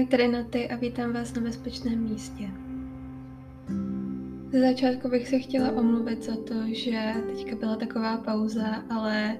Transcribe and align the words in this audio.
Ahoj, 0.00 0.44
ty 0.50 0.68
a 0.68 0.76
vítám 0.76 1.12
vás 1.12 1.34
na 1.34 1.42
bezpečném 1.42 1.98
místě. 1.98 2.50
Ze 4.52 4.60
začátku 4.60 5.08
bych 5.08 5.28
se 5.28 5.38
chtěla 5.38 5.72
omluvit 5.72 6.22
za 6.22 6.36
to, 6.36 6.54
že 6.66 7.14
teďka 7.26 7.56
byla 7.56 7.76
taková 7.76 8.16
pauza, 8.16 8.84
ale 8.90 9.38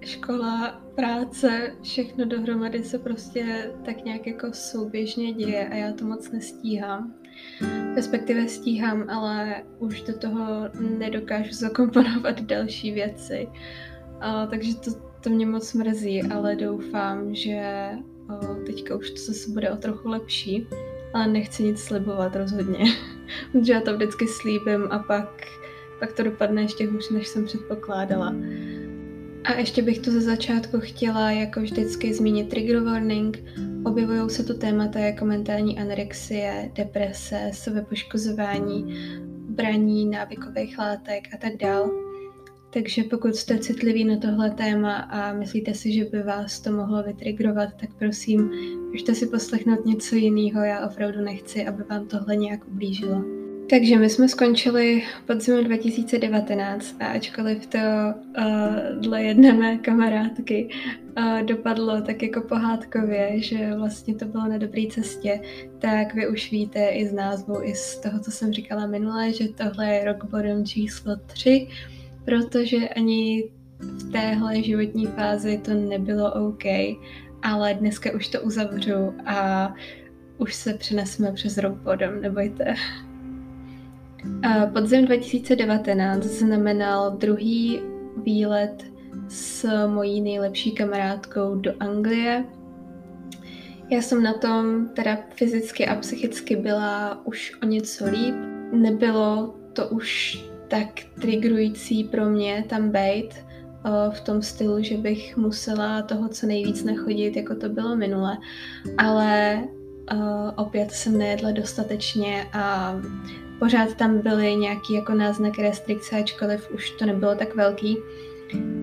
škola, 0.00 0.82
práce, 0.94 1.76
všechno 1.82 2.24
dohromady 2.24 2.84
se 2.84 2.98
prostě 2.98 3.70
tak 3.84 4.04
nějak 4.04 4.26
jako 4.26 4.52
souběžně 4.52 5.32
děje 5.32 5.68
a 5.68 5.74
já 5.74 5.92
to 5.92 6.04
moc 6.04 6.30
nestíhám. 6.30 7.14
Respektive 7.94 8.48
stíhám, 8.48 9.10
ale 9.10 9.62
už 9.78 10.02
do 10.02 10.18
toho 10.18 10.46
nedokážu 10.98 11.52
zakomponovat 11.52 12.40
další 12.46 12.92
věci. 12.92 13.48
A, 14.20 14.46
takže 14.46 14.76
to, 14.76 14.90
to 15.20 15.30
mě 15.30 15.46
moc 15.46 15.74
mrzí, 15.74 16.22
ale 16.22 16.56
doufám, 16.56 17.34
že 17.34 17.90
teďka 18.66 18.96
už 18.96 19.10
to 19.10 19.22
zase 19.22 19.50
bude 19.50 19.70
o 19.70 19.76
trochu 19.76 20.08
lepší, 20.08 20.66
ale 21.14 21.26
nechci 21.26 21.62
nic 21.62 21.80
slibovat 21.80 22.36
rozhodně, 22.36 22.84
protože 23.52 23.72
já 23.72 23.80
to 23.80 23.94
vždycky 23.94 24.26
slíbím 24.26 24.88
a 24.90 24.98
pak, 24.98 25.46
pak 25.98 26.12
to 26.12 26.22
dopadne 26.22 26.62
ještě 26.62 26.86
hůř, 26.86 27.10
než 27.10 27.28
jsem 27.28 27.44
předpokládala. 27.44 28.34
A 29.44 29.52
ještě 29.52 29.82
bych 29.82 29.98
tu 29.98 30.10
ze 30.10 30.20
začátku 30.20 30.80
chtěla 30.80 31.30
jako 31.30 31.60
vždycky 31.60 32.14
zmínit 32.14 32.48
trigger 32.48 32.80
warning. 32.80 33.44
Objevují 33.84 34.30
se 34.30 34.44
tu 34.44 34.58
témata 34.58 34.98
jako 34.98 35.24
mentální 35.24 35.78
anorexie, 35.78 36.70
deprese, 36.74 37.50
sebepoškozování, 37.52 38.96
braní 39.48 40.06
návykových 40.06 40.78
látek 40.78 41.28
a 41.34 41.36
tak 41.36 41.56
dále. 41.56 42.11
Takže 42.72 43.02
pokud 43.02 43.36
jste 43.36 43.58
citliví 43.58 44.04
na 44.04 44.16
tohle 44.16 44.50
téma 44.50 44.96
a 44.96 45.32
myslíte 45.32 45.74
si, 45.74 45.92
že 45.92 46.04
by 46.04 46.22
vás 46.22 46.60
to 46.60 46.72
mohlo 46.72 47.02
vytrigrovat, 47.02 47.68
tak 47.80 47.90
prosím, 47.98 48.50
běžte 48.90 49.14
si 49.14 49.26
poslechnout 49.26 49.86
něco 49.86 50.16
jiného. 50.16 50.64
Já 50.64 50.86
opravdu 50.86 51.20
nechci, 51.20 51.66
aby 51.66 51.82
vám 51.82 52.06
tohle 52.06 52.36
nějak 52.36 52.68
ublížilo. 52.68 53.24
Takže 53.70 53.98
my 53.98 54.10
jsme 54.10 54.28
skončili 54.28 55.02
podzimem 55.26 55.64
2019 55.64 56.96
a 57.00 57.06
ačkoliv 57.06 57.66
to 57.66 57.78
uh, 57.78 59.00
dle 59.00 59.22
jedné 59.22 59.52
mé 59.52 59.78
kamarádky 59.78 60.68
uh, 61.18 61.42
dopadlo 61.42 62.00
tak 62.00 62.22
jako 62.22 62.40
pohádkově, 62.40 63.42
že 63.42 63.74
vlastně 63.76 64.14
to 64.14 64.24
bylo 64.24 64.48
na 64.48 64.58
dobré 64.58 64.82
cestě, 64.90 65.40
tak 65.78 66.14
vy 66.14 66.28
už 66.28 66.50
víte 66.50 66.88
i 66.88 67.06
z 67.06 67.12
názvu, 67.12 67.62
i 67.62 67.74
z 67.74 67.98
toho, 67.98 68.20
co 68.20 68.30
jsem 68.30 68.52
říkala 68.52 68.86
minule, 68.86 69.32
že 69.32 69.48
tohle 69.48 69.94
je 69.94 70.04
rok 70.04 70.24
bodem 70.24 70.66
číslo 70.66 71.16
3 71.16 71.68
protože 72.24 72.88
ani 72.88 73.50
v 73.78 74.12
téhle 74.12 74.62
životní 74.62 75.06
fázi 75.06 75.58
to 75.64 75.74
nebylo 75.74 76.32
OK, 76.48 76.64
ale 77.42 77.74
dneska 77.74 78.12
už 78.12 78.28
to 78.28 78.40
uzavřu 78.40 79.14
a 79.26 79.74
už 80.38 80.54
se 80.54 80.74
přeneseme 80.74 81.32
přes 81.32 81.58
rok 81.58 81.74
bodem, 81.74 82.22
nebojte. 82.22 82.74
Podzim 84.72 85.06
2019 85.06 86.22
znamenal 86.22 87.10
druhý 87.10 87.80
výlet 88.22 88.84
s 89.28 89.86
mojí 89.86 90.20
nejlepší 90.20 90.72
kamarádkou 90.72 91.54
do 91.54 91.72
Anglie. 91.80 92.44
Já 93.90 94.02
jsem 94.02 94.22
na 94.22 94.32
tom 94.32 94.88
teda 94.88 95.18
fyzicky 95.34 95.86
a 95.86 95.94
psychicky 95.94 96.56
byla 96.56 97.26
už 97.26 97.56
o 97.62 97.66
něco 97.66 98.04
líp. 98.10 98.34
Nebylo 98.72 99.54
to 99.72 99.88
už 99.88 100.42
tak 100.72 100.88
triggerující 101.20 102.04
pro 102.04 102.24
mě 102.24 102.64
tam 102.68 102.90
být 102.90 103.28
v 104.10 104.20
tom 104.20 104.42
stylu, 104.42 104.82
že 104.82 104.96
bych 104.96 105.36
musela 105.36 106.02
toho 106.02 106.28
co 106.28 106.46
nejvíc 106.46 106.84
nachodit, 106.84 107.36
jako 107.36 107.54
to 107.54 107.68
bylo 107.68 107.96
minule. 107.96 108.38
Ale 108.98 109.62
opět 110.56 110.90
jsem 110.90 111.18
nejedla 111.18 111.50
dostatečně 111.50 112.46
a 112.52 112.96
pořád 113.58 113.94
tam 113.94 114.18
byly 114.18 114.56
nějaký 114.56 114.94
jako 114.94 115.14
náznaky 115.14 115.62
restrikce, 115.62 116.16
ačkoliv 116.16 116.70
už 116.74 116.90
to 116.90 117.06
nebylo 117.06 117.34
tak 117.34 117.54
velký. 117.56 117.96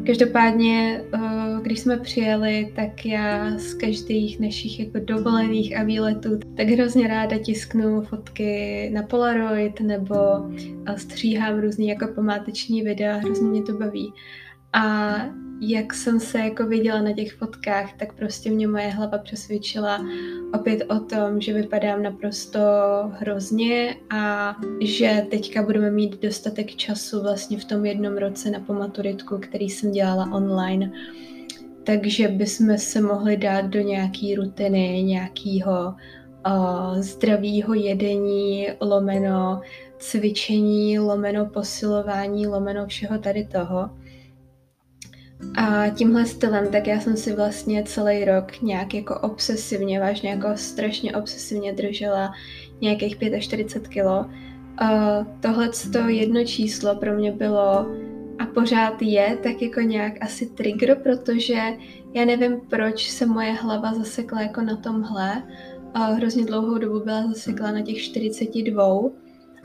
Každopádně, 0.06 1.02
eh, 1.14 1.20
když 1.62 1.80
jsme 1.80 1.98
přijeli, 1.98 2.72
tak 2.76 3.06
já 3.06 3.58
z 3.58 3.74
každých 3.74 4.40
našich 4.40 4.80
jako 4.80 5.00
dovolených 5.00 5.78
a 5.78 5.84
výletů 5.84 6.30
tak 6.58 6.68
hrozně 6.68 7.08
ráda 7.08 7.38
tisknu 7.38 8.02
fotky 8.02 8.90
na 8.94 9.04
Polaroid 9.04 9.82
nebo 9.82 10.16
eh, 10.86 10.98
stříhám 10.98 11.60
různý 11.60 11.88
jako 11.88 12.08
památeční 12.16 12.82
videa, 12.82 13.18
hrozně 13.18 13.48
mě 13.48 13.62
to 13.62 13.74
baví. 13.74 14.14
A 14.74 15.16
jak 15.62 15.94
jsem 15.94 16.20
se 16.20 16.40
jako 16.40 16.66
viděla 16.66 17.02
na 17.02 17.14
těch 17.14 17.34
fotkách, 17.34 17.94
tak 17.98 18.14
prostě 18.14 18.52
mě 18.52 18.68
moje 18.68 18.88
hlava 18.88 19.18
přesvědčila 19.18 20.06
opět 20.54 20.84
o 20.90 21.00
tom, 21.00 21.42
že 21.42 21.54
vypadám 21.54 22.04
naprosto 22.04 22.60
hrozně 23.12 23.96
a 24.10 24.56
že 24.82 25.28
teďka 25.32 25.64
budeme 25.64 25.92
mít 25.92 26.22
dostatek 26.22 26.76
času 26.76 27.22
vlastně 27.22 27.58
v 27.58 27.66
tom 27.66 27.86
jednom 27.86 28.18
roce 28.18 28.52
na 28.52 28.60
pomaturitku, 28.60 29.38
který 29.38 29.70
jsem 29.70 29.92
dělala 29.92 30.32
online. 30.32 30.92
Takže 31.84 32.28
bychom 32.28 32.78
se 32.78 33.02
mohli 33.02 33.38
dát 33.38 33.66
do 33.66 33.80
nějaký 33.80 34.36
rutiny, 34.36 35.04
nějakého 35.04 35.94
uh, 36.48 37.02
zdravého 37.02 37.74
jedení, 37.74 38.68
lomeno 38.82 39.62
cvičení, 39.98 41.00
lomeno 41.00 41.46
posilování, 41.46 42.48
lomeno 42.48 42.88
všeho 42.88 43.18
tady 43.18 43.46
toho. 43.46 43.90
A 45.56 45.90
tímhle 45.90 46.26
stylem, 46.26 46.72
tak 46.72 46.88
já 46.88 47.00
jsem 47.00 47.18
si 47.18 47.36
vlastně 47.36 47.84
celý 47.84 48.26
rok 48.26 48.62
nějak 48.62 48.94
jako 48.94 49.20
obsesivně, 49.20 50.00
vážně 50.00 50.30
jako 50.30 50.48
strašně 50.56 51.16
obsesivně 51.16 51.74
držela 51.74 52.34
nějakých 52.82 53.18
45 53.40 53.88
kilo. 53.88 54.26
Uh, 54.82 55.28
Tohle 55.40 55.70
jedno 56.08 56.44
číslo 56.46 56.96
pro 56.96 57.14
mě 57.14 57.32
bylo 57.32 57.88
a 58.40 58.46
pořád 58.54 59.02
je 59.02 59.38
tak 59.44 59.62
jako 59.62 59.82
nějak 59.82 60.14
asi 60.22 60.46
trigger, 60.46 60.96
protože 61.04 61.62
já 62.14 62.26
nevím, 62.26 62.62
proč 62.70 63.10
se 63.10 63.26
moje 63.26 63.52
hlava 63.52 63.94
zasekla 63.94 64.42
jako 64.42 64.62
na 64.62 64.76
tomhle. 64.76 65.44
Uh, 65.96 66.18
hrozně 66.18 66.46
dlouhou 66.46 66.78
dobu 66.78 67.00
byla 67.00 67.28
zasekla 67.28 67.72
na 67.72 67.82
těch 67.82 68.02
42 68.02 69.00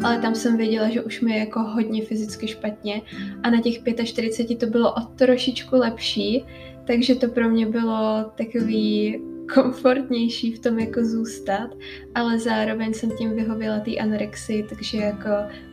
ale 0.03 0.19
tam 0.19 0.34
jsem 0.34 0.56
věděla, 0.56 0.88
že 0.88 1.03
už 1.03 1.21
mi 1.21 1.32
je 1.32 1.38
jako 1.38 1.60
hodně 1.60 2.05
fyzicky 2.05 2.49
špatně 2.49 3.03
a 3.43 3.50
na 3.50 3.60
těch 3.60 3.75
45 4.05 4.59
to 4.59 4.66
bylo 4.66 4.93
o 4.94 5.00
trošičku 5.00 5.77
lepší, 5.77 6.44
takže 6.87 7.15
to 7.15 7.28
pro 7.28 7.49
mě 7.49 7.66
bylo 7.66 8.25
takový 8.34 9.21
komfortnější 9.55 10.53
v 10.53 10.59
tom 10.59 10.78
jako 10.78 11.05
zůstat, 11.05 11.71
ale 12.15 12.38
zároveň 12.38 12.94
jsem 12.94 13.10
tím 13.10 13.34
vyhověla 13.34 13.81
té 13.81 13.97
anorexii, 13.97 14.62
takže 14.62 14.99
jako 14.99 15.31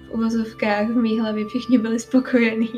v 0.07 0.13
uvozovkách 0.13 0.89
v 0.89 0.95
mý 0.95 1.19
hlavě 1.19 1.45
všichni 1.45 1.77
byli 1.77 1.99
spokojení. 1.99 2.69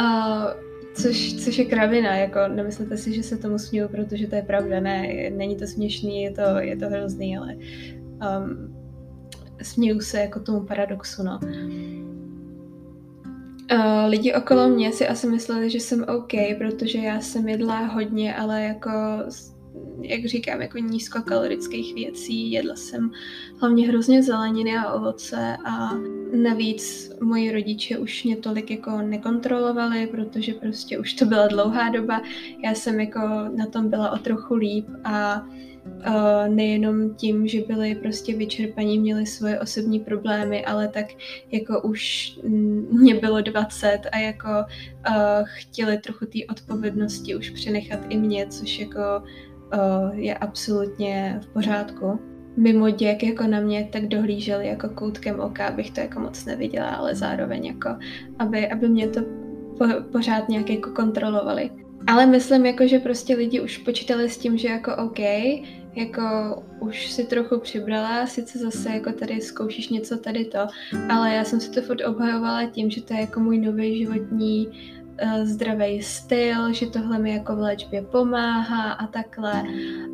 Uh, 0.00 0.50
což, 0.94 1.34
což 1.34 1.58
je 1.58 1.64
kravina, 1.64 2.16
jako 2.16 2.38
nemyslete 2.48 2.96
si, 2.96 3.14
že 3.14 3.22
se 3.22 3.36
tomu 3.36 3.58
směju, 3.58 3.88
protože 3.88 4.26
to 4.26 4.34
je 4.34 4.42
pravda, 4.42 4.80
ne, 4.80 5.30
není 5.30 5.56
to 5.56 5.66
směšný, 5.66 6.22
je 6.22 6.30
to, 6.30 6.42
je 6.58 6.76
to 6.76 6.86
hrozný, 6.88 7.38
ale 7.38 7.54
um, 7.54 8.83
směju 9.62 10.00
se 10.00 10.18
jako 10.18 10.40
tomu 10.40 10.60
paradoxu, 10.60 11.22
no. 11.22 11.40
Uh, 13.72 14.08
lidi 14.08 14.34
okolo 14.34 14.68
mě 14.68 14.92
si 14.92 15.08
asi 15.08 15.26
mysleli, 15.26 15.70
že 15.70 15.80
jsem 15.80 16.04
OK, 16.16 16.32
protože 16.58 16.98
já 16.98 17.20
jsem 17.20 17.48
jedla 17.48 17.78
hodně, 17.78 18.34
ale 18.34 18.62
jako, 18.62 18.90
jak 20.00 20.24
říkám, 20.24 20.62
jako 20.62 20.78
nízkokalorických 20.78 21.94
věcí. 21.94 22.52
Jedla 22.52 22.76
jsem 22.76 23.10
hlavně 23.60 23.88
hrozně 23.88 24.22
zeleniny 24.22 24.76
a 24.76 24.92
ovoce 24.92 25.56
a 25.64 25.90
navíc 26.42 27.12
moji 27.22 27.52
rodiče 27.52 27.98
už 27.98 28.24
mě 28.24 28.36
tolik 28.36 28.70
jako 28.70 29.02
nekontrolovali, 29.02 30.06
protože 30.06 30.54
prostě 30.54 30.98
už 30.98 31.14
to 31.14 31.24
byla 31.24 31.46
dlouhá 31.46 31.88
doba. 31.88 32.22
Já 32.64 32.74
jsem 32.74 33.00
jako 33.00 33.20
na 33.56 33.66
tom 33.66 33.90
byla 33.90 34.10
o 34.10 34.18
trochu 34.18 34.54
líp 34.54 34.86
a 35.04 35.42
Uh, 35.42 35.73
nejenom 36.48 37.14
tím, 37.14 37.48
že 37.48 37.60
byli 37.60 37.94
prostě 37.94 38.36
vyčerpaní, 38.36 38.98
měli 38.98 39.26
svoje 39.26 39.60
osobní 39.60 40.00
problémy, 40.00 40.64
ale 40.64 40.88
tak 40.88 41.06
jako 41.52 41.82
už 41.82 42.32
mě 42.90 43.14
bylo 43.14 43.40
20 43.40 44.00
a 44.12 44.18
jako 44.18 44.48
chtěli 45.44 45.98
trochu 45.98 46.26
té 46.26 46.38
odpovědnosti 46.50 47.36
už 47.36 47.50
přenechat 47.50 48.00
i 48.08 48.16
mě, 48.16 48.46
což 48.46 48.78
jako 48.78 49.00
je 50.12 50.34
absolutně 50.34 51.40
v 51.42 51.46
pořádku. 51.46 52.20
Mimo 52.56 52.90
děk 52.90 53.22
jako 53.22 53.46
na 53.46 53.60
mě 53.60 53.88
tak 53.92 54.06
dohlíželi 54.06 54.66
jako 54.66 54.88
koutkem 54.88 55.40
oka, 55.40 55.66
abych 55.66 55.90
to 55.90 56.00
jako 56.00 56.20
moc 56.20 56.44
neviděla, 56.44 56.88
ale 56.88 57.14
zároveň 57.14 57.66
jako, 57.66 57.88
aby, 58.38 58.68
aby 58.68 58.88
mě 58.88 59.08
to 59.08 59.20
po, 59.78 59.84
pořád 60.12 60.48
nějak 60.48 60.70
jako 60.70 60.90
kontrolovali. 60.90 61.70
Ale 62.06 62.26
myslím 62.26 62.66
jako, 62.66 62.86
že 62.86 62.98
prostě 62.98 63.36
lidi 63.36 63.60
už 63.60 63.78
počítali 63.78 64.30
s 64.30 64.38
tím, 64.38 64.58
že 64.58 64.68
jako 64.68 64.96
OK, 64.96 65.18
jako 65.96 66.22
už 66.80 67.10
si 67.10 67.24
trochu 67.24 67.60
přibrala, 67.60 68.26
sice 68.26 68.58
zase 68.58 68.90
jako 68.90 69.12
tady 69.12 69.40
zkoušíš 69.40 69.88
něco 69.88 70.18
tady 70.18 70.44
to, 70.44 70.58
ale 71.08 71.34
já 71.34 71.44
jsem 71.44 71.60
si 71.60 71.70
to 71.70 71.82
furt 71.82 72.04
obhajovala 72.06 72.66
tím, 72.66 72.90
že 72.90 73.02
to 73.02 73.14
je 73.14 73.20
jako 73.20 73.40
můj 73.40 73.58
nový 73.58 73.98
životní 73.98 74.68
uh, 74.68 75.44
zdravý 75.44 76.02
styl, 76.02 76.72
že 76.72 76.86
tohle 76.86 77.18
mi 77.18 77.32
jako 77.32 77.56
v 77.56 77.58
léčbě 77.58 78.02
pomáhá 78.02 78.92
a 78.92 79.06
takhle. 79.06 79.62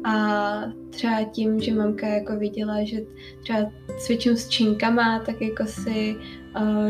A 0.05 0.63
třeba 0.91 1.25
tím, 1.25 1.61
že 1.61 1.75
mamka 1.75 2.07
jako 2.07 2.37
viděla, 2.37 2.85
že 2.85 2.97
třeba 3.43 3.71
cvičím 3.99 4.37
s 4.37 4.49
činkama, 4.49 5.19
tak 5.19 5.41
jako 5.41 5.67
si 5.67 6.17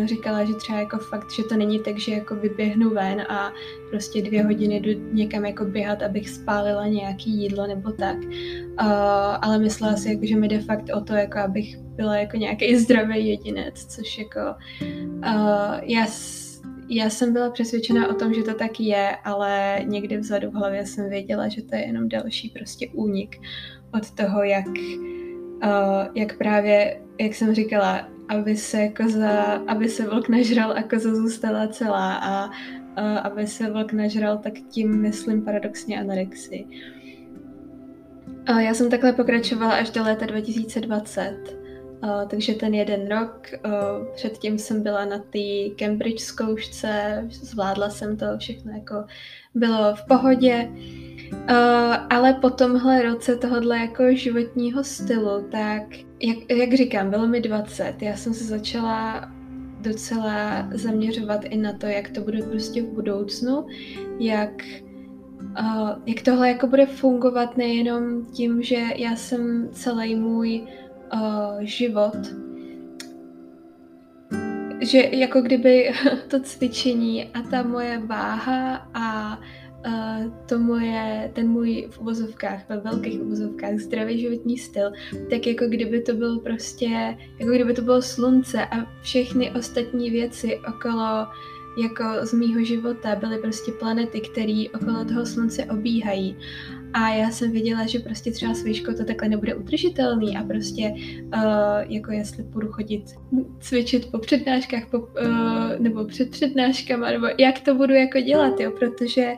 říkala, 0.04 0.44
že 0.44 0.54
třeba 0.54 0.78
jako 0.78 0.98
fakt, 0.98 1.32
že 1.32 1.42
to 1.42 1.56
není 1.56 1.80
tak, 1.80 1.98
že 1.98 2.12
jako 2.12 2.36
vyběhnu 2.36 2.90
ven 2.90 3.20
a 3.20 3.52
prostě 3.90 4.22
dvě 4.22 4.44
hodiny 4.44 4.80
jdu 4.80 4.90
někam 5.12 5.44
jako 5.44 5.64
běhat, 5.64 6.02
abych 6.02 6.28
spálila 6.30 6.86
nějaký 6.86 7.30
jídlo 7.30 7.66
nebo 7.66 7.92
tak. 7.92 8.16
Uh, 8.18 8.86
ale 9.42 9.58
myslela 9.58 9.96
si, 9.96 10.08
jako, 10.08 10.26
že 10.26 10.36
mi 10.36 10.48
jde 10.48 10.60
fakt 10.60 10.84
o 10.94 11.00
to, 11.00 11.12
jako 11.12 11.38
abych 11.38 11.78
byla 11.78 12.16
jako 12.16 12.36
nějaký 12.36 12.76
zdravý 12.80 13.28
jedinec, 13.28 13.84
což 13.84 14.18
jako 14.18 14.40
uh, 15.24 15.78
já 15.82 16.06
já 16.92 17.10
jsem 17.10 17.32
byla 17.32 17.50
přesvědčena 17.50 18.08
o 18.08 18.14
tom, 18.14 18.34
že 18.34 18.42
to 18.42 18.54
tak 18.54 18.80
je, 18.80 19.16
ale 19.24 19.80
někdy 19.84 20.16
vzadu 20.16 20.50
v 20.50 20.54
hlavě 20.54 20.86
jsem 20.86 21.10
věděla, 21.10 21.48
že 21.48 21.62
to 21.62 21.74
je 21.76 21.86
jenom 21.86 22.08
další 22.08 22.48
prostě 22.48 22.88
únik 22.92 23.40
od 23.94 24.10
toho, 24.10 24.42
jak, 24.42 24.66
uh, 24.68 26.06
jak 26.14 26.38
právě, 26.38 27.00
jak 27.20 27.34
jsem 27.34 27.54
říkala, 27.54 28.08
aby 28.30 28.56
se 28.56 28.88
koza, 28.88 29.42
aby 29.66 29.88
se 29.88 30.06
vlk 30.06 30.28
nažral 30.28 30.72
a 30.72 30.82
koza 30.82 31.14
zůstala 31.14 31.68
celá 31.68 32.14
a 32.14 32.46
uh, 32.46 32.52
aby 33.22 33.46
se 33.46 33.70
vlk 33.70 33.92
nažral, 33.92 34.38
tak 34.38 34.52
tím 34.68 35.00
myslím 35.00 35.44
paradoxně 35.44 36.00
anorexii. 36.00 36.66
Já 38.58 38.74
jsem 38.74 38.90
takhle 38.90 39.12
pokračovala 39.12 39.72
až 39.72 39.90
do 39.90 40.02
léta 40.02 40.26
2020 40.26 41.60
Uh, 42.02 42.28
takže 42.28 42.54
ten 42.54 42.74
jeden 42.74 43.08
rok, 43.08 43.48
předtím 44.14 44.58
jsem 44.58 44.82
byla 44.82 45.04
na 45.04 45.18
té 45.18 45.74
Cambridge 45.78 46.20
zkoušce, 46.20 47.24
zvládla 47.30 47.90
jsem 47.90 48.16
to, 48.16 48.26
všechno 48.38 48.72
jako 48.72 49.04
bylo 49.54 49.94
v 49.94 50.06
pohodě. 50.06 50.70
Uh, 51.32 51.96
ale 52.10 52.34
po 52.34 52.50
tomhle 52.50 53.02
roce 53.02 53.36
tohohle 53.36 53.78
jako 53.78 54.02
životního 54.12 54.84
stylu, 54.84 55.48
tak 55.50 55.82
jak, 56.20 56.38
jak 56.50 56.74
říkám, 56.74 57.10
bylo 57.10 57.26
mi 57.26 57.40
20, 57.40 57.94
já 58.02 58.16
jsem 58.16 58.34
se 58.34 58.44
začala 58.44 59.30
docela 59.80 60.68
zaměřovat 60.74 61.44
i 61.44 61.56
na 61.56 61.72
to, 61.72 61.86
jak 61.86 62.10
to 62.10 62.20
bude 62.20 62.42
prostě 62.42 62.82
v 62.82 62.86
budoucnu, 62.86 63.66
jak, 64.18 64.50
uh, 65.60 65.90
jak 66.06 66.22
tohle 66.24 66.48
jako 66.48 66.66
bude 66.66 66.86
fungovat 66.86 67.56
nejenom 67.56 68.26
tím, 68.26 68.62
že 68.62 68.84
já 68.96 69.16
jsem 69.16 69.68
celý 69.72 70.14
můj 70.14 70.62
uh, 71.14 71.20
život, 71.60 72.16
že 74.80 75.08
jako 75.12 75.40
kdyby 75.40 75.92
to 76.28 76.40
cvičení 76.40 77.24
a 77.24 77.42
ta 77.42 77.62
moje 77.62 77.98
váha 77.98 78.88
a 78.94 79.38
to 80.46 80.58
moje, 80.58 81.30
ten 81.34 81.48
můj 81.48 81.88
v 81.90 82.00
uvozovkách, 82.00 82.68
ve 82.68 82.80
velkých 82.80 83.22
uvozovkách 83.22 83.78
zdravý 83.78 84.20
životní 84.20 84.58
styl, 84.58 84.92
tak 85.30 85.46
jako 85.46 85.64
kdyby 85.68 86.00
to 86.00 86.14
byl 86.14 86.38
prostě, 86.38 87.16
jako 87.38 87.50
kdyby 87.52 87.74
to 87.74 87.82
bylo 87.82 88.02
slunce 88.02 88.66
a 88.66 88.86
všechny 89.02 89.50
ostatní 89.50 90.10
věci 90.10 90.60
okolo 90.68 91.26
jako 91.82 92.04
z 92.26 92.32
mýho 92.32 92.64
života 92.64 93.16
byly 93.16 93.38
prostě 93.38 93.72
planety, 93.72 94.20
které 94.20 94.64
okolo 94.74 95.04
toho 95.04 95.26
slunce 95.26 95.64
obíhají. 95.64 96.36
A 96.92 97.08
já 97.08 97.30
jsem 97.30 97.52
viděla, 97.52 97.86
že 97.86 97.98
prostě 97.98 98.30
třeba 98.30 98.54
s 98.54 98.64
výškou 98.64 98.92
to 98.92 99.04
takhle 99.04 99.28
nebude 99.28 99.54
udržitelný 99.54 100.36
a 100.36 100.44
prostě 100.44 100.94
uh, 101.34 101.42
jako 101.88 102.12
jestli 102.12 102.42
budu 102.42 102.68
chodit 102.72 103.04
cvičit 103.60 104.10
po 104.10 104.18
přednáškách 104.18 104.86
po, 104.90 104.98
uh, 104.98 105.08
nebo 105.78 106.04
před 106.04 106.30
přednáškama, 106.30 107.10
nebo 107.10 107.26
jak 107.38 107.60
to 107.60 107.74
budu 107.74 107.94
jako 107.94 108.20
dělat, 108.20 108.60
jo, 108.60 108.70
protože 108.78 109.32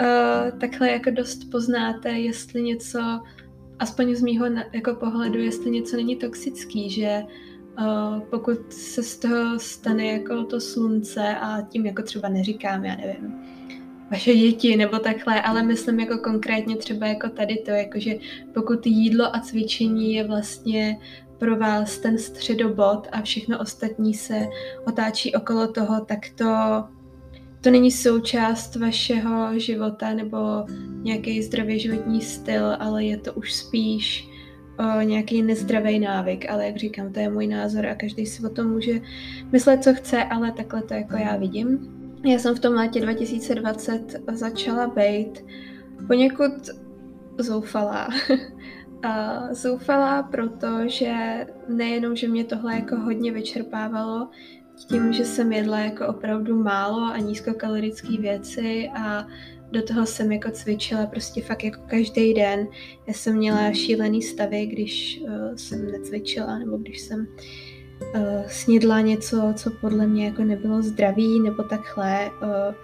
uh, 0.00 0.58
takhle 0.58 0.90
jako 0.90 1.10
dost 1.10 1.50
poznáte, 1.50 2.10
jestli 2.10 2.62
něco, 2.62 3.00
aspoň 3.78 4.14
z 4.14 4.22
mýho 4.22 4.46
jako 4.72 4.94
pohledu, 4.94 5.38
jestli 5.38 5.70
něco 5.70 5.96
není 5.96 6.16
toxický, 6.16 6.90
že 6.90 7.22
Uh, 7.80 8.20
pokud 8.20 8.72
se 8.72 9.02
z 9.02 9.16
toho 9.18 9.58
stane 9.58 10.06
jako 10.06 10.44
to 10.44 10.60
slunce 10.60 11.36
a 11.36 11.62
tím 11.62 11.86
jako 11.86 12.02
třeba 12.02 12.28
neříkám, 12.28 12.84
já 12.84 12.96
nevím, 12.96 13.34
vaše 14.10 14.34
děti 14.34 14.76
nebo 14.76 14.98
takhle, 14.98 15.42
ale 15.42 15.62
myslím 15.62 16.00
jako 16.00 16.18
konkrétně 16.18 16.76
třeba 16.76 17.06
jako 17.06 17.28
tady 17.28 17.56
to, 17.56 17.70
jakože 17.70 18.14
pokud 18.54 18.86
jídlo 18.86 19.36
a 19.36 19.40
cvičení 19.40 20.14
je 20.14 20.24
vlastně 20.24 20.98
pro 21.38 21.56
vás 21.56 21.98
ten 21.98 22.18
středobod 22.18 23.08
a 23.12 23.22
všechno 23.22 23.58
ostatní 23.60 24.14
se 24.14 24.46
otáčí 24.86 25.34
okolo 25.34 25.66
toho, 25.66 26.04
tak 26.04 26.18
to, 26.34 26.44
to 27.66 27.70
není 27.70 27.90
součást 27.90 28.76
vašeho 28.76 29.58
života 29.58 30.14
nebo 30.14 30.38
nějaký 31.02 31.42
zdravý 31.42 31.78
životní 31.78 32.20
styl, 32.20 32.76
ale 32.78 33.04
je 33.04 33.16
to 33.16 33.32
už 33.32 33.54
spíš 33.54 34.28
o 34.78 35.00
nějaký 35.00 35.42
nezdravý 35.42 35.98
návyk, 35.98 36.50
ale 36.50 36.66
jak 36.66 36.76
říkám, 36.76 37.12
to 37.12 37.20
je 37.20 37.28
můj 37.28 37.46
názor 37.46 37.86
a 37.86 37.94
každý 37.94 38.26
si 38.26 38.46
o 38.46 38.48
tom 38.48 38.70
může 38.70 39.00
myslet, 39.52 39.84
co 39.84 39.94
chce, 39.94 40.24
ale 40.24 40.52
takhle 40.52 40.82
to 40.82 40.94
jako 40.94 41.16
já 41.16 41.36
vidím. 41.36 41.78
Já 42.24 42.38
jsem 42.38 42.54
v 42.54 42.60
tom 42.60 42.74
létě 42.74 43.00
2020 43.00 44.16
začala 44.32 44.86
být 44.86 45.44
poněkud 46.06 46.52
zoufalá. 47.38 48.08
a 49.02 49.40
zoufalá, 49.54 50.22
protože 50.22 51.46
nejenom, 51.68 52.16
že 52.16 52.28
mě 52.28 52.44
tohle 52.44 52.74
jako 52.74 52.96
hodně 52.96 53.32
vyčerpávalo, 53.32 54.28
tím, 54.84 55.12
že 55.12 55.24
jsem 55.24 55.52
jedla 55.52 55.78
jako 55.78 56.06
opravdu 56.06 56.62
málo 56.62 57.00
a 57.00 57.18
nízkokalorické 57.18 58.16
věci 58.18 58.90
a 58.98 59.26
do 59.72 59.82
toho 59.82 60.06
jsem 60.06 60.32
jako 60.32 60.50
cvičila 60.50 61.06
prostě 61.06 61.42
fakt 61.42 61.64
jako 61.64 61.80
každý 61.86 62.34
den. 62.34 62.66
Já 63.06 63.14
jsem 63.14 63.36
měla 63.36 63.72
šílený 63.72 64.22
stavy, 64.22 64.66
když 64.66 65.20
uh, 65.22 65.54
jsem 65.56 65.92
necvičila 65.92 66.58
nebo 66.58 66.76
když 66.76 67.00
jsem 67.00 67.26
uh, 68.14 68.46
snědla 68.46 69.00
něco, 69.00 69.52
co 69.54 69.70
podle 69.70 70.06
mě 70.06 70.24
jako 70.24 70.44
nebylo 70.44 70.82
zdravý 70.82 71.40
nebo 71.40 71.62
takhle. 71.62 72.30
Uh, 72.42 72.74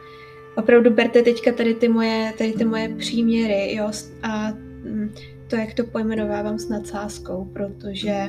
opravdu 0.57 0.91
berte 0.91 1.23
teďka 1.23 1.53
tady 1.53 1.75
ty 1.75 1.89
moje, 1.89 2.33
tady 2.39 2.53
ty 2.53 2.65
moje 2.65 2.89
příměry, 2.89 3.75
jo, 3.75 3.91
a 4.23 4.51
mm, 4.51 5.15
to, 5.47 5.57
jak 5.57 5.75
to 5.75 5.85
pojmenovávám 5.85 6.59
s 6.59 6.69
nadsázkou, 6.69 7.51
protože 7.53 8.27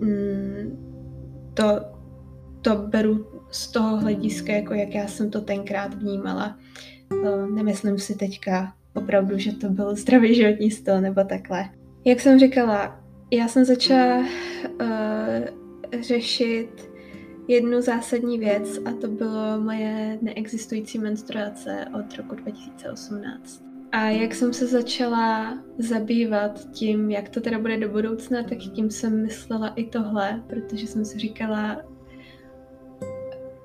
mm, 0.00 0.78
to, 1.54 1.93
to 2.64 2.76
beru 2.76 3.26
z 3.50 3.68
toho 3.68 3.96
hlediska, 3.96 4.52
jako 4.52 4.74
jak 4.74 4.94
já 4.94 5.06
jsem 5.06 5.30
to 5.30 5.40
tenkrát 5.40 5.94
vnímala. 5.94 6.58
Uh, 7.12 7.50
nemyslím 7.50 7.98
si 7.98 8.14
teďka 8.14 8.74
opravdu, 8.94 9.38
že 9.38 9.52
to 9.52 9.68
byl 9.68 9.96
zdravý 9.96 10.34
životní 10.34 10.70
styl 10.70 11.00
nebo 11.00 11.24
takhle. 11.24 11.70
Jak 12.04 12.20
jsem 12.20 12.38
říkala, 12.38 13.00
já 13.30 13.48
jsem 13.48 13.64
začala 13.64 14.18
uh, 14.18 14.26
řešit 16.00 16.90
jednu 17.48 17.82
zásadní 17.82 18.38
věc 18.38 18.78
a 18.84 18.92
to 18.92 19.08
bylo 19.08 19.60
moje 19.60 20.18
neexistující 20.22 20.98
menstruace 20.98 21.86
od 21.98 22.16
roku 22.16 22.34
2018. 22.34 23.64
A 23.92 24.04
jak 24.10 24.34
jsem 24.34 24.52
se 24.52 24.66
začala 24.66 25.58
zabývat 25.78 26.68
tím, 26.72 27.10
jak 27.10 27.28
to 27.28 27.40
teda 27.40 27.58
bude 27.58 27.78
do 27.78 27.88
budoucna, 27.88 28.42
tak 28.42 28.58
tím 28.58 28.90
jsem 28.90 29.22
myslela 29.22 29.68
i 29.68 29.84
tohle, 29.84 30.42
protože 30.46 30.86
jsem 30.86 31.04
si 31.04 31.18
říkala, 31.18 31.93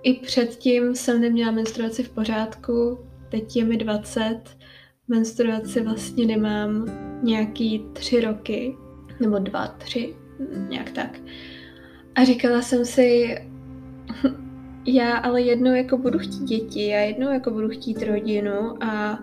i 0.04 0.14
předtím 0.14 0.96
jsem 0.96 1.22
neměla 1.22 1.52
menstruaci 1.52 2.04
v 2.04 2.10
pořádku, 2.10 3.00
teď 3.30 3.56
je 3.56 3.66
mi 3.66 3.78
20, 3.78 4.42
menstruaci 5.08 5.82
vlastně 5.82 6.26
nemám 6.26 6.86
nějaký 7.24 7.86
tři 7.94 8.22
roky, 8.22 8.76
nebo 9.20 9.40
dva, 9.40 9.68
tři, 9.68 10.16
nějak 10.70 10.92
tak. 10.92 11.20
A 12.16 12.24
říkala 12.24 12.62
jsem 12.62 12.86
si, 12.86 13.38
já 14.86 15.18
ale 15.18 15.42
jednou 15.42 15.76
jako 15.76 15.98
budu 15.98 16.20
chtít 16.20 16.44
děti, 16.44 16.88
já 16.88 17.00
jednou 17.00 17.32
jako 17.32 17.52
budu 17.52 17.70
chtít 17.70 18.04
rodinu 18.04 18.84
a 18.84 19.20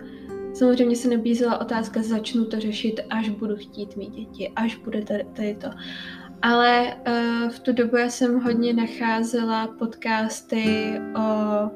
samozřejmě 0.53 0.95
se 0.95 1.09
nabízela 1.09 1.61
otázka, 1.61 2.03
začnu 2.03 2.45
to 2.45 2.59
řešit, 2.59 2.99
až 3.09 3.29
budu 3.29 3.55
chtít 3.55 3.95
mít 3.95 4.09
děti, 4.09 4.51
až 4.55 4.75
bude 4.75 5.01
tady, 5.01 5.25
tady 5.33 5.55
to. 5.55 5.67
Ale 6.41 6.95
uh, 7.07 7.49
v 7.49 7.59
tu 7.59 7.73
dobu 7.73 7.97
já 7.97 8.09
jsem 8.09 8.39
hodně 8.39 8.73
nacházela 8.73 9.67
podcasty 9.67 10.93
o 11.15 11.69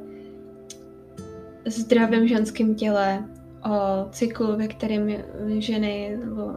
zdravém 1.65 2.27
ženském 2.27 2.75
těle, 2.75 3.25
o 3.65 4.09
cyklu, 4.11 4.55
ve 4.55 4.67
kterém 4.67 5.07
ženy 5.57 6.17
nebo 6.25 6.53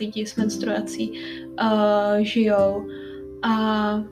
lidi 0.00 0.26
s 0.26 0.36
menstruací 0.36 1.12
uh, 1.62 2.18
žijou. 2.18 2.86
A 3.42 4.04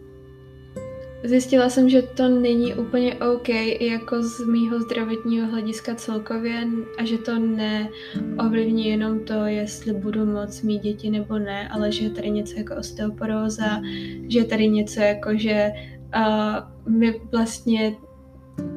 zjistila 1.25 1.69
jsem, 1.69 1.89
že 1.89 2.03
to 2.03 2.29
není 2.29 2.75
úplně 2.75 3.15
OK 3.15 3.49
jako 3.81 4.23
z 4.23 4.47
mýho 4.47 4.81
zdravotního 4.81 5.47
hlediska 5.47 5.95
celkově 5.95 6.69
a 6.99 7.05
že 7.05 7.19
to 7.19 7.39
neovlivní 7.39 8.89
jenom 8.89 9.21
to, 9.25 9.35
jestli 9.35 9.93
budu 9.93 10.27
moc 10.27 10.63
mít 10.63 10.83
děti 10.83 11.11
nebo 11.11 11.39
ne, 11.39 11.69
ale 11.69 11.93
že 11.93 12.05
je 12.05 12.11
tady 12.11 12.31
něco 12.31 12.59
jako 12.59 12.77
osteoporóza, 12.77 13.81
že 14.29 14.39
je 14.39 14.45
tady 14.45 14.69
něco 14.69 15.01
jako, 15.01 15.31
že 15.37 15.71
uh, 16.17 16.93
my 16.93 17.21
vlastně 17.33 17.97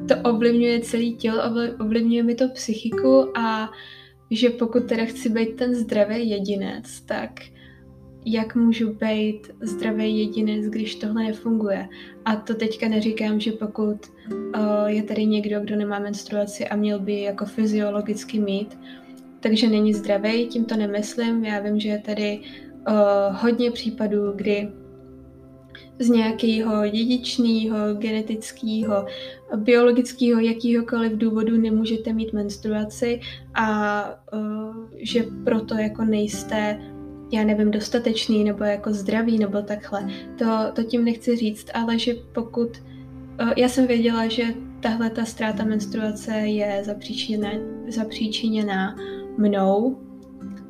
to 0.08 0.30
ovlivňuje 0.30 0.80
celé 0.80 1.10
tělo, 1.10 1.42
ovlivňuje 1.80 2.22
mi 2.22 2.34
to 2.34 2.48
psychiku 2.48 3.38
a 3.38 3.70
že 4.30 4.50
pokud 4.50 4.88
teda 4.88 5.04
chci 5.04 5.28
být 5.28 5.56
ten 5.56 5.74
zdravý 5.74 6.30
jedinec, 6.30 7.00
tak 7.00 7.30
jak 8.24 8.56
můžu 8.56 8.92
být 8.92 9.50
zdravý 9.60 10.18
jedinec, 10.18 10.66
když 10.66 10.94
tohle 10.94 11.22
nefunguje. 11.22 11.88
A 12.24 12.36
to 12.36 12.54
teďka 12.54 12.88
neříkám, 12.88 13.40
že 13.40 13.52
pokud 13.52 13.96
uh, 14.30 14.86
je 14.86 15.02
tady 15.02 15.26
někdo, 15.26 15.60
kdo 15.60 15.76
nemá 15.76 15.98
menstruaci 15.98 16.68
a 16.68 16.76
měl 16.76 17.00
by 17.00 17.20
jako 17.20 17.44
fyziologicky 17.44 18.40
mít, 18.40 18.78
takže 19.40 19.68
není 19.68 19.94
zdravý, 19.94 20.46
tím 20.46 20.64
to 20.64 20.76
nemyslím. 20.76 21.44
Já 21.44 21.60
vím, 21.60 21.80
že 21.80 21.88
je 21.88 21.98
tady 21.98 22.40
uh, 22.88 23.36
hodně 23.36 23.70
případů, 23.70 24.32
kdy 24.32 24.68
z 25.98 26.08
nějakého 26.08 26.88
dědičného, 26.88 27.76
genetického, 27.98 29.06
biologického, 29.56 30.40
jakýhokoliv 30.40 31.12
důvodu 31.12 31.56
nemůžete 31.56 32.12
mít 32.12 32.32
menstruaci 32.32 33.20
a 33.54 34.04
uh, 34.32 34.76
že 34.96 35.24
proto 35.44 35.74
jako 35.74 36.04
nejste 36.04 36.91
já 37.32 37.44
nevím, 37.44 37.70
dostatečný 37.70 38.44
nebo 38.44 38.64
jako 38.64 38.92
zdravý 38.92 39.38
nebo 39.38 39.62
takhle. 39.62 40.08
To, 40.38 40.46
to 40.72 40.82
tím 40.82 41.04
nechci 41.04 41.36
říct, 41.36 41.66
ale 41.74 41.98
že 41.98 42.14
pokud... 42.32 42.82
Uh, 43.42 43.52
já 43.56 43.68
jsem 43.68 43.86
věděla, 43.86 44.28
že 44.28 44.44
tahle 44.80 45.10
ta 45.10 45.24
ztráta 45.24 45.64
menstruace 45.64 46.32
je 46.32 46.82
zapříčiněná, 46.84 47.50
zapříčiněná 47.88 48.96
mnou 49.38 50.00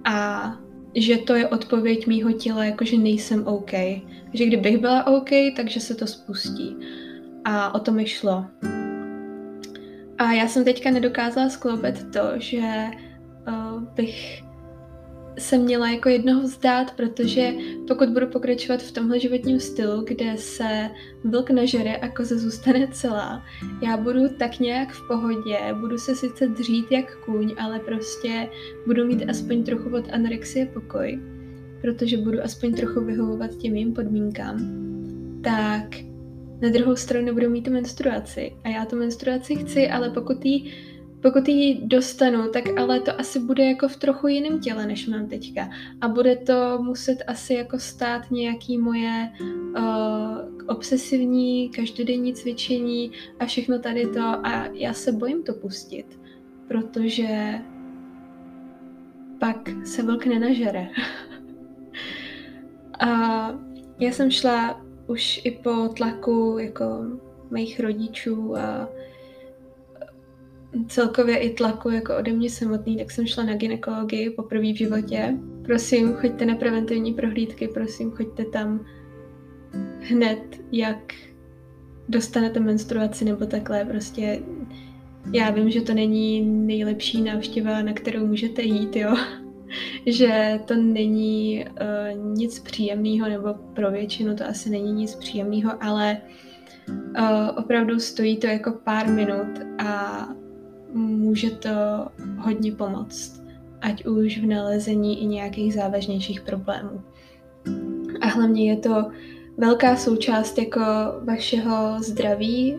a 0.05 0.49
že 0.95 1.17
to 1.17 1.35
je 1.35 1.49
odpověď 1.49 2.07
mýho 2.07 2.33
těla, 2.33 2.65
jakože 2.65 2.99
nejsem 2.99 3.47
OK. 3.47 3.73
Že 4.33 4.47
kdybych 4.47 4.79
byla 4.79 5.07
OK, 5.07 5.31
takže 5.57 5.81
se 5.81 5.95
to 5.95 6.07
spustí. 6.07 6.77
A 7.45 7.75
o 7.75 7.79
to 7.79 7.93
mi 7.93 8.07
šlo. 8.07 8.45
A 10.19 10.33
já 10.33 10.49
jsem 10.49 10.65
teďka 10.65 10.91
nedokázala 10.91 11.49
skloubit 11.49 12.13
to, 12.13 12.21
že 12.37 12.63
uh, 13.49 13.83
bych 13.83 14.43
se 15.39 15.59
měla 15.59 15.91
jako 15.91 16.09
jednoho 16.09 16.43
vzdát, 16.43 16.97
protože 16.97 17.53
pokud 17.89 18.09
budu 18.09 18.27
pokračovat 18.27 18.83
v 18.83 18.93
tomhle 18.93 19.21
životním 19.21 19.61
stylu, 19.61 20.05
kde 20.05 20.37
se 20.37 20.91
vlk 21.25 21.51
nažere 21.51 21.97
a 21.97 22.09
koza 22.09 22.39
zůstane 22.39 22.89
celá, 22.93 23.43
já 23.83 23.97
budu 23.97 24.29
tak 24.39 24.61
nějak 24.61 24.93
v 24.93 25.07
pohodě, 25.09 25.59
budu 25.81 25.99
se 25.99 26.15
sice 26.15 26.47
dřít 26.47 26.93
jak 26.93 27.17
kůň, 27.25 27.55
ale 27.59 27.79
prostě 27.79 28.49
budu 28.87 29.07
mít 29.07 29.31
aspoň 29.31 29.65
trochu 29.65 29.97
od 29.97 30.13
anorexie 30.13 30.67
pokoj, 30.67 31.21
protože 31.81 32.17
budu 32.17 32.43
aspoň 32.43 32.75
trochu 32.75 33.01
vyhovovat 33.01 33.57
těm 33.57 33.73
mým 33.73 33.95
podmínkám, 33.95 34.59
tak 35.45 35.85
na 36.63 36.69
druhou 36.69 36.97
stranu 36.97 37.35
budu 37.35 37.51
mít 37.51 37.63
tu 37.63 37.71
menstruaci. 37.71 38.53
A 38.65 38.69
já 38.69 38.85
tu 38.85 38.97
menstruaci 38.97 39.57
chci, 39.57 39.89
ale 39.89 40.11
pokud 40.11 40.45
ji 40.45 40.73
pokud 41.23 41.49
ji 41.49 41.81
dostanu, 41.85 42.51
tak 42.51 42.65
ale 42.79 43.01
to 43.01 43.21
asi 43.21 43.39
bude 43.39 43.65
jako 43.65 43.89
v 43.89 43.97
trochu 43.97 44.29
jiném 44.29 44.61
těle, 44.61 44.87
než 44.87 45.09
mám 45.09 45.27
teďka. 45.27 45.71
A 46.01 46.09
bude 46.09 46.37
to 46.37 46.79
muset 46.83 47.19
asi 47.27 47.55
jako 47.55 47.79
stát 47.79 48.31
nějaký 48.31 48.79
moje 48.79 49.33
uh, 49.41 49.85
obsesivní, 50.67 51.69
každodenní 51.69 52.35
cvičení 52.35 53.13
a 53.41 53.47
všechno 53.47 53.79
tady 53.79 54.07
to. 54.07 54.21
A 54.23 54.67
já 54.73 54.93
se 54.93 55.13
bojím 55.13 55.43
to 55.43 55.55
pustit, 55.55 56.21
protože 56.69 57.59
pak 59.39 59.69
se 59.85 60.03
vlk 60.03 60.27
nenažere. 60.27 60.89
a 63.01 63.09
já 63.99 64.13
jsem 64.13 64.31
šla 64.31 64.83
už 65.07 65.41
i 65.45 65.51
po 65.51 65.89
tlaku 65.89 66.57
jako 66.61 66.85
mých 67.51 67.81
rodičů 67.81 68.57
a 68.57 68.89
celkově 70.89 71.37
i 71.39 71.55
tlaku 71.55 71.91
jako 71.91 72.17
ode 72.17 72.33
mě 72.33 72.51
samotný, 72.51 72.97
tak 72.97 73.11
jsem 73.11 73.27
šla 73.27 73.45
na 73.45 73.55
ginekologii 73.55 74.31
poprvé 74.31 74.73
v 74.73 74.79
životě. 74.79 75.35
Prosím, 75.65 76.15
choďte 76.15 76.47
na 76.47 76.55
preventivní 76.55 77.15
prohlídky, 77.15 77.69
prosím, 77.69 78.11
choďte 78.11 78.45
tam 78.45 78.85
hned, 80.01 80.61
jak 80.73 81.15
dostanete 82.09 82.61
menstruaci 82.61 83.25
nebo 83.25 83.47
takhle, 83.47 83.85
prostě 83.85 84.43
já 85.33 85.51
vím, 85.51 85.71
že 85.71 85.81
to 85.81 85.95
není 85.95 86.41
nejlepší 86.41 87.23
návštěva, 87.23 87.83
na 87.83 87.93
kterou 87.93 88.27
můžete 88.27 88.63
jít, 88.63 88.97
jo. 88.97 89.17
že 90.07 90.61
to 90.65 90.75
není 90.75 91.65
uh, 91.65 92.35
nic 92.35 92.59
příjemného, 92.59 93.29
nebo 93.29 93.55
pro 93.75 93.91
většinu 93.91 94.37
to 94.37 94.47
asi 94.47 94.71
není 94.71 94.93
nic 94.93 95.15
příjemného, 95.15 95.73
ale 95.81 96.17
uh, 96.89 97.59
opravdu 97.59 98.01
stojí 98.01 98.37
to 98.37 98.47
jako 98.47 98.73
pár 98.85 99.09
minut 99.09 99.61
a 99.79 100.29
může 100.95 101.51
to 101.51 101.69
hodně 102.39 102.73
pomoct, 102.73 103.43
ať 103.81 104.07
už 104.07 104.39
v 104.39 104.47
nalezení 104.47 105.23
i 105.23 105.27
nějakých 105.27 105.75
závažnějších 105.75 106.41
problémů. 106.41 107.03
A 108.21 108.27
hlavně 108.27 108.71
je 108.71 108.77
to 108.77 109.11
velká 109.57 109.97
součást 109.97 110.59
jako 110.59 110.81
vašeho 111.25 112.03
zdraví, 112.03 112.77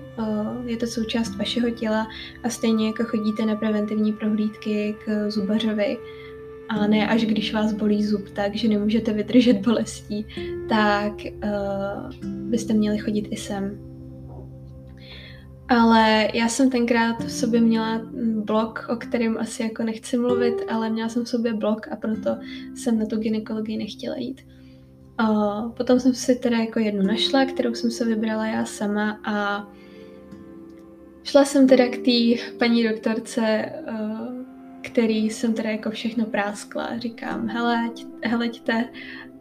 je 0.65 0.77
to 0.77 0.87
součást 0.87 1.35
vašeho 1.35 1.69
těla 1.69 2.07
a 2.43 2.49
stejně 2.49 2.87
jako 2.87 3.03
chodíte 3.03 3.45
na 3.45 3.55
preventivní 3.55 4.13
prohlídky 4.13 4.95
k 5.05 5.29
zubařovi, 5.29 5.97
a 6.69 6.87
ne 6.87 7.07
až 7.07 7.25
když 7.25 7.53
vás 7.53 7.73
bolí 7.73 8.03
zub 8.03 8.29
tak, 8.29 8.55
že 8.55 8.67
nemůžete 8.67 9.13
vydržet 9.13 9.57
bolestí, 9.57 10.25
tak 10.69 11.13
uh, 11.13 12.29
byste 12.49 12.73
měli 12.73 12.97
chodit 12.97 13.27
i 13.31 13.37
sem 13.37 13.92
ale 15.73 16.27
já 16.33 16.47
jsem 16.47 16.69
tenkrát 16.69 17.19
v 17.19 17.31
sobě 17.31 17.61
měla 17.61 18.01
blok, 18.35 18.85
o 18.89 18.95
kterém 18.95 19.37
asi 19.37 19.63
jako 19.63 19.83
nechci 19.83 20.17
mluvit, 20.17 20.55
ale 20.69 20.89
měla 20.89 21.09
jsem 21.09 21.23
v 21.23 21.29
sobě 21.29 21.53
blok 21.53 21.87
a 21.91 21.95
proto 21.95 22.37
jsem 22.75 22.99
na 22.99 23.05
tu 23.05 23.17
ginekologii 23.17 23.77
nechtěla 23.77 24.15
jít. 24.15 24.41
A 25.17 25.27
potom 25.77 25.99
jsem 25.99 26.13
si 26.13 26.35
teda 26.35 26.57
jako 26.57 26.79
jednu 26.79 27.01
našla, 27.01 27.45
kterou 27.45 27.73
jsem 27.73 27.91
se 27.91 28.05
vybrala 28.05 28.47
já 28.47 28.65
sama 28.65 29.19
a 29.25 29.67
šla 31.23 31.45
jsem 31.45 31.67
teda 31.67 31.87
k 31.87 31.97
té 31.97 32.51
paní 32.57 32.83
doktorce, 32.83 33.41
eh, 33.41 33.83
který 34.81 35.29
jsem 35.29 35.53
teda 35.53 35.69
jako 35.69 35.91
všechno 35.91 36.25
práskla. 36.25 36.97
Říkám, 36.97 37.47
hele, 37.47 37.89
heleďte, 38.23 38.89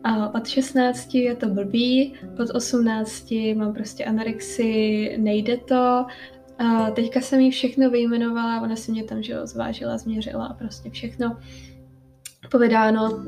a 0.04 0.34
od 0.34 0.48
16 0.48 1.14
je 1.14 1.34
to 1.36 1.48
blbý, 1.48 2.14
od 2.40 2.50
18 2.54 3.34
mám 3.54 3.72
prostě 3.72 4.04
anorexii, 4.04 5.18
nejde 5.18 5.56
to. 5.56 6.06
A 6.58 6.90
teďka 6.90 7.20
jsem 7.20 7.40
jí 7.40 7.50
všechno 7.50 7.90
vyjmenovala, 7.90 8.60
ona 8.60 8.76
si 8.76 8.92
mě 8.92 9.04
tam 9.04 9.22
že 9.22 9.34
zvážila, 9.44 9.98
změřila 9.98 10.46
a 10.46 10.52
prostě 10.52 10.90
všechno 10.90 11.36
povedáno. 12.50 13.24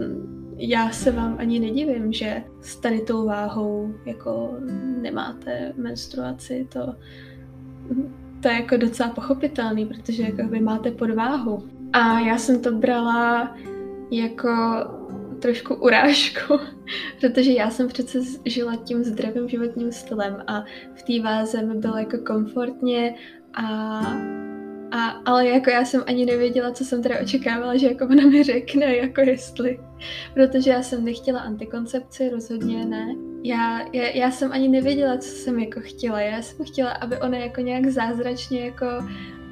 Já 0.56 0.90
se 0.90 1.10
vám 1.10 1.36
ani 1.38 1.60
nedivím, 1.60 2.12
že 2.12 2.42
s 2.60 2.76
tady 2.76 3.00
tou 3.00 3.26
váhou 3.26 3.94
jako 4.06 4.56
nemáte 5.02 5.72
menstruaci, 5.76 6.68
to, 6.72 6.94
to 8.40 8.48
je 8.48 8.54
jako 8.54 8.76
docela 8.76 9.10
pochopitelný, 9.10 9.86
protože 9.86 10.22
jako 10.22 10.48
vy 10.48 10.60
máte 10.60 10.90
podváhu. 10.90 11.68
A 11.92 12.20
já 12.20 12.38
jsem 12.38 12.60
to 12.60 12.72
brala 12.72 13.56
jako 14.10 14.50
trošku 15.44 15.74
urážku, 15.74 16.60
protože 17.20 17.52
já 17.52 17.70
jsem 17.70 17.88
přece 17.88 18.18
žila 18.44 18.76
tím 18.76 19.04
zdravým 19.04 19.48
životním 19.48 19.92
stylem 19.92 20.44
a 20.46 20.64
v 20.94 21.02
té 21.02 21.22
váze 21.22 21.62
mi 21.62 21.74
bylo 21.74 21.96
jako 21.96 22.18
komfortně 22.18 23.14
a, 23.54 23.64
a, 24.90 25.08
ale 25.24 25.48
jako 25.48 25.70
já 25.70 25.84
jsem 25.84 26.02
ani 26.06 26.26
nevěděla, 26.26 26.72
co 26.72 26.84
jsem 26.84 27.02
teda 27.02 27.20
očekávala, 27.20 27.76
že 27.76 27.86
jako 27.86 28.04
ona 28.04 28.26
mi 28.26 28.42
řekne, 28.42 28.96
jako 28.96 29.20
jestli, 29.20 29.80
protože 30.34 30.70
já 30.70 30.82
jsem 30.82 31.04
nechtěla 31.04 31.40
antikoncepci, 31.40 32.28
rozhodně 32.28 32.84
ne. 32.84 33.14
Já, 33.42 33.80
já, 33.92 34.02
já 34.14 34.30
jsem 34.30 34.52
ani 34.52 34.68
nevěděla, 34.68 35.18
co 35.18 35.28
jsem 35.28 35.58
jako 35.58 35.80
chtěla. 35.80 36.20
Já 36.20 36.42
jsem 36.42 36.66
chtěla, 36.66 36.90
aby 36.90 37.16
ona 37.16 37.38
jako 37.38 37.60
nějak 37.60 37.86
zázračně 37.86 38.64
jako 38.64 38.86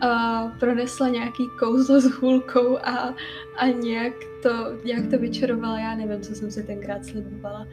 uh, 0.02 0.59
pronesla 0.59 1.09
nějaký 1.09 1.49
kouzlo 1.59 2.00
s 2.00 2.04
hůlkou 2.04 2.78
a, 2.78 3.14
a 3.56 3.66
nějak 3.66 4.12
to, 4.42 4.50
nějak 4.85 5.11
to 5.11 5.18
vyčarovala, 5.18 5.78
já 5.78 5.94
nevím, 5.94 6.21
co 6.21 6.35
jsem 6.35 6.50
si 6.50 6.62
tenkrát 6.62 7.04
slibovala. 7.04 7.66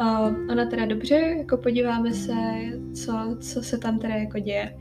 Uh, 0.00 0.50
ona 0.50 0.66
teda 0.66 0.86
dobře, 0.86 1.14
jako 1.14 1.56
podíváme 1.56 2.12
se, 2.12 2.34
co, 2.94 3.36
co 3.40 3.62
se 3.62 3.78
tam 3.78 3.98
teda 3.98 4.14
jako 4.14 4.38
děje. 4.38 4.78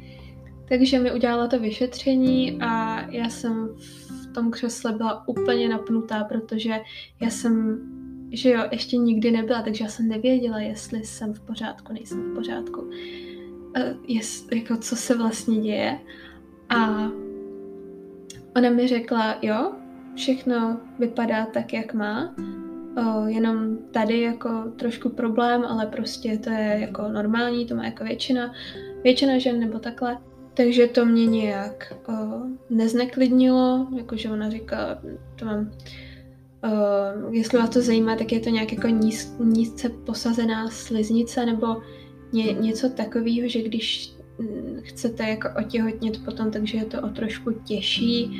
Takže 0.69 0.99
mi 0.99 1.13
udělala 1.13 1.47
to 1.47 1.59
vyšetření 1.59 2.57
a 2.61 3.01
já 3.11 3.29
jsem 3.29 3.69
v 4.23 4.33
tom 4.33 4.51
křesle 4.51 4.91
byla 4.91 5.27
úplně 5.27 5.69
napnutá, 5.69 6.23
protože 6.23 6.79
já 7.21 7.29
jsem, 7.29 7.79
že 8.31 8.49
jo, 8.49 8.63
ještě 8.71 8.97
nikdy 8.97 9.31
nebyla, 9.31 9.61
takže 9.61 9.83
já 9.83 9.89
jsem 9.89 10.07
nevěděla, 10.07 10.59
jestli 10.59 11.05
jsem 11.05 11.33
v 11.33 11.39
pořádku, 11.39 11.93
nejsem 11.93 12.31
v 12.31 12.35
pořádku. 12.35 12.81
Uh, 12.81 12.91
jest, 14.07 14.51
jako 14.51 14.77
co 14.77 14.95
se 14.95 15.17
vlastně 15.17 15.57
děje. 15.59 15.99
A 16.69 17.11
ona 18.55 18.69
mi 18.69 18.87
řekla, 18.87 19.37
jo, 19.41 19.71
všechno 20.15 20.79
vypadá 20.99 21.45
tak, 21.45 21.73
jak 21.73 21.93
má, 21.93 22.35
o, 22.97 23.27
jenom 23.27 23.77
tady 23.91 24.21
jako 24.21 24.49
trošku 24.75 25.09
problém, 25.09 25.65
ale 25.65 25.85
prostě 25.85 26.37
to 26.37 26.49
je 26.49 26.77
jako 26.79 27.07
normální, 27.07 27.65
to 27.65 27.75
má 27.75 27.85
jako 27.85 28.03
většina, 28.03 28.53
většina 29.03 29.37
žen 29.37 29.59
nebo 29.59 29.79
takhle. 29.79 30.17
takže 30.53 30.87
to 30.87 31.05
mě 31.05 31.25
nějak 31.25 31.93
uh, 32.09 32.47
nezneklidnilo, 32.69 33.87
jakože 33.97 34.29
ona 34.29 34.49
říkala, 34.49 34.99
to 35.39 35.45
mám, 35.45 35.71
uh, 36.63 37.33
jestli 37.35 37.59
vás 37.59 37.69
to 37.69 37.81
zajímá, 37.81 38.15
tak 38.15 38.31
je 38.31 38.39
to 38.39 38.49
nějak 38.49 38.73
jako 38.73 38.87
níz, 38.87 39.35
nízce 39.39 39.89
posazená 39.89 40.69
sliznice 40.69 41.45
nebo 41.45 41.67
ně, 42.31 42.53
něco 42.53 42.89
takového, 42.89 43.47
že 43.47 43.61
když 43.61 44.16
chcete 44.81 45.23
jako 45.23 45.49
otěhotnět 45.59 46.25
potom, 46.25 46.51
takže 46.51 46.77
je 46.77 46.85
to 46.85 47.01
o 47.01 47.09
trošku 47.09 47.51
těžší. 47.51 48.31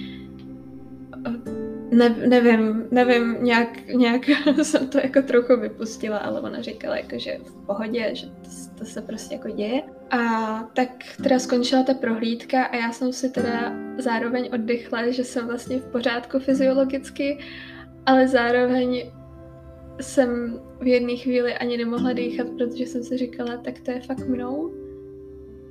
Ne, 1.92 2.10
nevím, 2.10 2.88
nevím, 2.92 3.38
nějak, 3.44 3.88
nějak 3.88 4.22
jsem 4.62 4.88
to 4.88 4.98
jako 4.98 5.22
trochu 5.22 5.60
vypustila, 5.60 6.18
ale 6.18 6.42
ona 6.42 6.62
říkala 6.62 6.98
jako, 6.98 7.20
že 7.20 7.38
v 7.46 7.66
pohodě, 7.66 8.16
že 8.16 8.28
to, 8.28 8.50
to 8.78 8.86
se 8.86 9.02
prostě 9.02 9.36
jako 9.36 9.50
děje. 9.50 9.84
A 10.12 10.64
tak 10.74 10.90
teda 11.24 11.40
skončila 11.40 11.84
ta 11.84 11.94
prohlídka 11.94 12.64
a 12.64 12.76
já 12.76 12.92
jsem 12.92 13.14
si 13.14 13.30
teda 13.30 13.74
zároveň 13.98 14.50
oddychla, 14.54 15.12
že 15.12 15.24
jsem 15.24 15.48
vlastně 15.48 15.80
v 15.80 15.86
pořádku 15.86 16.40
fyziologicky, 16.40 17.40
ale 18.06 18.28
zároveň 18.28 19.12
jsem 20.02 20.60
v 20.82 20.88
jedné 20.88 21.16
chvíli 21.16 21.54
ani 21.54 21.78
nemohla 21.78 22.14
dýchat, 22.14 22.48
protože 22.58 22.86
jsem 22.86 23.04
si 23.04 23.18
říkala, 23.18 23.58
tak 23.58 23.80
to 23.80 23.92
je 23.92 24.02
fakt 24.02 24.28
mnou. 24.28 24.87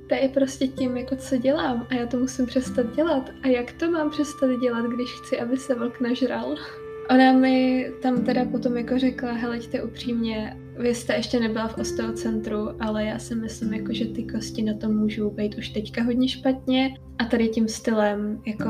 To 0.07 0.15
je 0.15 0.29
prostě 0.29 0.67
tím, 0.67 0.97
jako 0.97 1.15
co 1.15 1.37
dělám 1.37 1.87
a 1.89 1.95
já 1.95 2.05
to 2.07 2.17
musím 2.17 2.45
přestat 2.45 2.95
dělat. 2.95 3.29
A 3.43 3.47
jak 3.47 3.71
to 3.71 3.91
mám 3.91 4.09
přestat 4.09 4.59
dělat, 4.61 4.85
když 4.85 5.09
chci, 5.09 5.39
aby 5.39 5.57
se 5.57 5.75
vlk 5.75 6.01
nažral? 6.01 6.55
Ona 7.09 7.33
mi 7.33 7.87
tam 8.01 8.23
teda 8.23 8.45
potom 8.45 8.77
jako 8.77 8.99
řekla, 8.99 9.31
heleďte 9.31 9.83
upřímně, 9.83 10.57
vy 10.77 10.95
jste 10.95 11.15
ještě 11.15 11.39
nebyla 11.39 11.67
v 11.67 11.77
osteocentru, 11.77 12.69
ale 12.79 13.05
já 13.05 13.19
si 13.19 13.35
myslím, 13.35 13.73
jako, 13.73 13.93
že 13.93 14.05
ty 14.05 14.23
kosti 14.23 14.63
na 14.63 14.73
tom 14.73 14.95
můžou 14.95 15.29
být 15.29 15.57
už 15.57 15.69
teďka 15.69 16.03
hodně 16.03 16.29
špatně 16.29 16.93
a 17.19 17.25
tady 17.25 17.47
tím 17.47 17.67
stylem, 17.67 18.41
jako, 18.45 18.69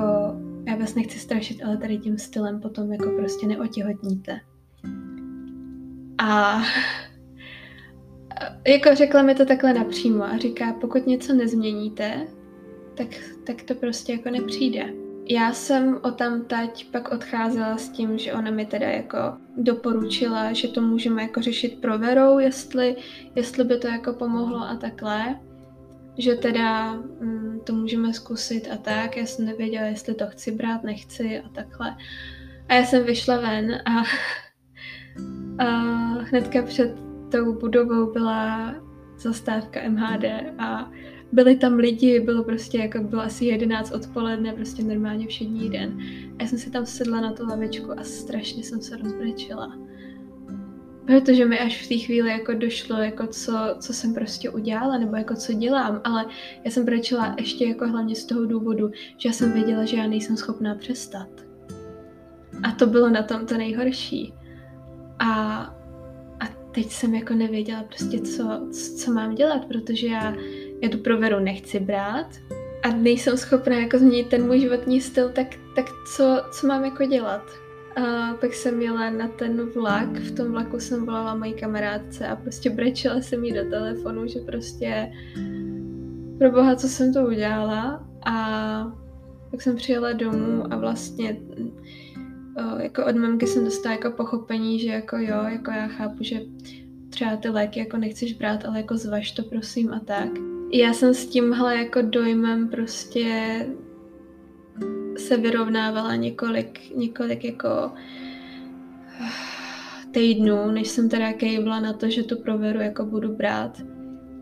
já 0.67 0.75
vás 0.75 0.95
nechci 0.95 1.19
strašit, 1.19 1.63
ale 1.63 1.77
tady 1.77 1.97
tím 1.97 2.17
stylem 2.17 2.61
potom 2.61 2.91
jako 2.91 3.09
prostě 3.17 3.47
neotěhotníte. 3.47 4.39
A 6.17 6.61
jako 8.67 8.95
řekla 8.95 9.21
mi 9.21 9.35
to 9.35 9.45
takhle 9.45 9.73
napřímo 9.73 10.23
a 10.23 10.37
říká, 10.37 10.73
pokud 10.81 11.07
něco 11.07 11.33
nezměníte, 11.33 12.27
tak, 12.93 13.07
tak 13.43 13.61
to 13.61 13.75
prostě 13.75 14.11
jako 14.11 14.29
nepřijde. 14.29 14.93
Já 15.29 15.53
jsem 15.53 15.99
o 16.03 16.11
tam 16.11 16.45
tať 16.45 16.85
pak 16.91 17.11
odcházela 17.11 17.77
s 17.77 17.89
tím, 17.89 18.17
že 18.17 18.33
ona 18.33 18.51
mi 18.51 18.65
teda 18.65 18.87
jako 18.87 19.17
doporučila, 19.57 20.53
že 20.53 20.67
to 20.67 20.81
můžeme 20.81 21.21
jako 21.21 21.41
řešit 21.41 21.81
proverou, 21.81 22.39
jestli, 22.39 22.95
jestli 23.35 23.63
by 23.63 23.77
to 23.77 23.87
jako 23.87 24.13
pomohlo 24.13 24.57
a 24.57 24.75
takhle. 24.75 25.39
Že 26.17 26.35
teda 26.35 26.93
mm, 26.93 27.59
to 27.63 27.73
můžeme 27.73 28.13
zkusit 28.13 28.67
a 28.73 28.77
tak. 28.77 29.17
Já 29.17 29.25
jsem 29.25 29.45
nevěděla, 29.45 29.85
jestli 29.85 30.13
to 30.13 30.27
chci 30.27 30.51
brát, 30.51 30.83
nechci 30.83 31.39
a 31.39 31.49
takhle. 31.49 31.95
A 32.69 32.73
já 32.73 32.85
jsem 32.85 33.03
vyšla 33.03 33.37
ven 33.37 33.81
a, 33.85 34.03
a 35.63 35.69
hnedka 36.21 36.61
před 36.61 37.06
tou 37.29 37.53
budovou 37.53 38.13
byla 38.13 38.75
zastávka 39.17 39.89
MHD 39.89 40.25
a 40.59 40.91
byli 41.31 41.55
tam 41.55 41.73
lidi, 41.73 42.19
bylo 42.19 42.43
prostě 42.43 42.77
jako 42.77 42.99
bylo 42.99 43.21
asi 43.21 43.45
11 43.45 43.91
odpoledne, 43.91 44.53
prostě 44.53 44.83
normálně 44.83 45.27
všední 45.27 45.69
den. 45.69 45.97
A 46.39 46.43
já 46.43 46.47
jsem 46.47 46.59
si 46.59 46.71
tam 46.71 46.85
sedla 46.85 47.21
na 47.21 47.33
tu 47.33 47.45
lavičku 47.45 47.99
a 47.99 48.03
strašně 48.03 48.63
jsem 48.63 48.81
se 48.81 48.97
rozbrečela. 48.97 49.77
Protože 51.05 51.45
mi 51.45 51.59
až 51.59 51.85
v 51.85 51.89
té 51.89 51.97
chvíli 51.97 52.29
jako 52.29 52.53
došlo, 52.53 52.97
jako 52.97 53.27
co, 53.27 53.53
co 53.79 53.93
jsem 53.93 54.13
prostě 54.13 54.49
udělala, 54.49 54.97
nebo 54.97 55.15
jako 55.15 55.35
co 55.35 55.53
dělám, 55.53 56.01
ale 56.03 56.25
já 56.63 56.71
jsem 56.71 56.85
brečela 56.85 57.35
ještě 57.39 57.65
jako 57.65 57.87
hlavně 57.87 58.15
z 58.15 58.25
toho 58.25 58.45
důvodu, 58.45 58.91
že 59.17 59.29
já 59.29 59.33
jsem 59.33 59.53
věděla, 59.53 59.85
že 59.85 59.97
já 59.97 60.07
nejsem 60.07 60.37
schopná 60.37 60.75
přestat. 60.75 61.29
A 62.63 62.71
to 62.71 62.87
bylo 62.87 63.09
na 63.09 63.23
tom 63.23 63.45
to 63.45 63.57
nejhorší. 63.57 64.33
A, 65.19 65.31
a 65.61 65.76
teď 66.77 66.91
jsem 66.91 67.15
jako 67.15 67.33
nevěděla 67.33 67.83
prostě, 67.83 68.19
co, 68.19 68.67
co 68.97 69.13
mám 69.13 69.35
dělat, 69.35 69.65
protože 69.65 70.07
já 70.07 70.35
já 70.81 70.89
tu 70.89 70.97
proveru 70.97 71.39
nechci 71.39 71.79
brát 71.79 72.27
a 72.83 72.89
nejsem 72.89 73.37
schopná 73.37 73.75
jako 73.75 73.97
změnit 73.97 74.27
ten 74.27 74.45
můj 74.45 74.59
životní 74.59 75.01
styl, 75.01 75.29
tak, 75.29 75.47
tak 75.75 75.85
co, 76.15 76.41
co 76.51 76.67
mám 76.67 76.85
jako 76.85 77.05
dělat? 77.05 77.41
A 77.95 78.33
pak 78.33 78.53
jsem 78.53 78.81
jela 78.81 79.09
na 79.09 79.27
ten 79.27 79.69
vlak, 79.69 80.09
v 80.09 80.35
tom 80.35 80.51
vlaku 80.51 80.79
jsem 80.79 81.05
volala 81.05 81.35
mojí 81.35 81.53
kamarádce 81.53 82.27
a 82.27 82.35
prostě 82.35 82.69
brečela 82.69 83.21
jsem 83.21 83.43
jí 83.43 83.53
do 83.53 83.69
telefonu, 83.69 84.27
že 84.27 84.39
prostě 84.39 85.11
pro 86.37 86.51
boha, 86.51 86.75
co 86.75 86.87
jsem 86.87 87.13
to 87.13 87.21
udělala 87.27 88.07
a 88.25 88.97
tak 89.51 89.61
jsem 89.61 89.75
přijela 89.75 90.13
domů 90.13 90.73
a 90.73 90.77
vlastně 90.77 91.37
jako 92.79 93.05
od 93.05 93.15
mamky 93.15 93.47
jsem 93.47 93.65
dostala 93.65 93.95
jako 93.95 94.11
pochopení, 94.11 94.79
že 94.79 94.89
jako 94.89 95.17
jo, 95.17 95.43
jako 95.47 95.71
já 95.71 95.87
chápu, 95.87 96.23
že 96.23 96.41
třeba 97.09 97.35
ty 97.35 97.49
léky 97.49 97.79
jako 97.79 97.97
nechceš 97.97 98.33
brát, 98.33 98.65
ale 98.65 98.77
jako 98.77 98.97
zvaž 98.97 99.31
to 99.31 99.43
prosím 99.43 99.93
a 99.93 99.99
tak 99.99 100.29
já 100.73 100.93
jsem 100.93 101.13
s 101.13 101.25
tímhle 101.25 101.77
jako 101.77 102.01
dojmem 102.01 102.69
prostě 102.69 103.65
se 105.17 105.37
vyrovnávala 105.37 106.15
několik, 106.15 106.95
několik 106.95 107.43
jako 107.43 107.91
týdnů, 110.11 110.71
než 110.71 110.87
jsem 110.87 111.09
teda 111.09 111.33
kejvla 111.33 111.79
na 111.79 111.93
to, 111.93 112.09
že 112.09 112.23
tu 112.23 112.37
proveru 112.37 112.79
jako 112.79 113.05
budu 113.05 113.35
brát. 113.35 113.81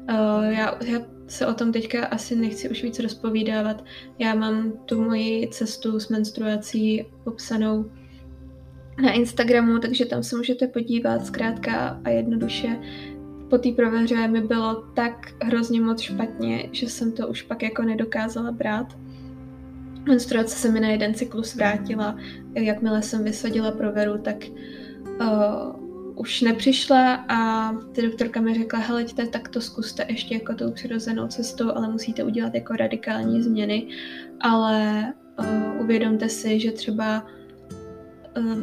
Uh, 0.10 0.46
já, 0.46 0.78
já 0.86 1.02
se 1.28 1.48
o 1.48 1.54
tom 1.54 1.72
teďka 1.72 2.06
asi 2.06 2.36
nechci 2.36 2.70
už 2.70 2.84
víc 2.84 3.00
rozpovídávat. 3.00 3.84
Já 4.20 4.36
mám 4.36 4.74
tu 4.86 5.02
moji 5.02 5.48
cestu 5.52 6.00
s 6.00 6.10
menstruací 6.10 7.06
popsanou 7.24 7.92
na 9.04 9.12
Instagramu, 9.12 9.80
takže 9.80 10.06
tam 10.06 10.24
se 10.24 10.38
můžete 10.38 10.68
podívat 10.68 11.26
zkrátka 11.26 12.02
a 12.04 12.10
jednoduše 12.10 12.80
po 13.50 13.58
té 13.58 13.72
prověře 13.72 14.28
mi 14.28 14.42
bylo 14.42 14.76
tak 14.76 15.34
hrozně 15.44 15.82
moc 15.82 16.02
špatně, 16.02 16.70
že 16.72 16.90
jsem 16.90 17.12
to 17.12 17.28
už 17.28 17.42
pak 17.42 17.64
jako 17.64 17.82
nedokázala 17.84 18.52
brát. 18.52 18.98
Menstruace 20.08 20.56
se 20.56 20.72
mi 20.72 20.80
na 20.80 20.88
jeden 20.88 21.14
cyklus 21.14 21.56
vrátila. 21.56 22.18
Jakmile 22.54 23.02
jsem 23.02 23.24
vysadila 23.24 23.72
proveru, 23.72 24.18
tak 24.18 24.36
uh, 25.22 26.16
už 26.16 26.42
nepřišla 26.42 27.14
a 27.30 27.72
ty 27.92 28.02
doktorka 28.02 28.42
mi 28.42 28.54
řekla, 28.54 28.80
heleďte, 28.80 29.28
tak 29.28 29.48
to 29.50 29.62
zkuste 29.62 30.06
ještě 30.10 30.34
jako 30.34 30.54
tou 30.54 30.72
přirozenou 30.72 31.28
cestou, 31.28 31.72
ale 31.76 31.90
musíte 31.90 32.24
udělat 32.24 32.56
jako 32.56 32.74
radikální 32.74 33.42
změny, 33.42 33.88
ale 34.42 35.06
uh, 35.40 35.82
uvědomte 35.82 36.30
si, 36.30 36.60
že 36.60 36.72
třeba 36.72 37.28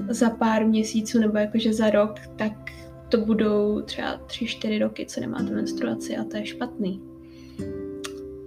za 0.08 0.30
pár 0.30 0.66
měsíců 0.66 1.18
nebo 1.18 1.38
jakože 1.38 1.72
za 1.72 1.90
rok, 1.90 2.14
tak 2.36 2.52
to 3.08 3.18
budou 3.18 3.80
třeba 3.80 4.16
tři, 4.26 4.46
čtyři 4.46 4.78
roky, 4.78 5.06
co 5.06 5.20
nemáte 5.20 5.54
menstruaci 5.54 6.16
a 6.16 6.24
to 6.24 6.36
je 6.36 6.46
špatný. 6.46 7.02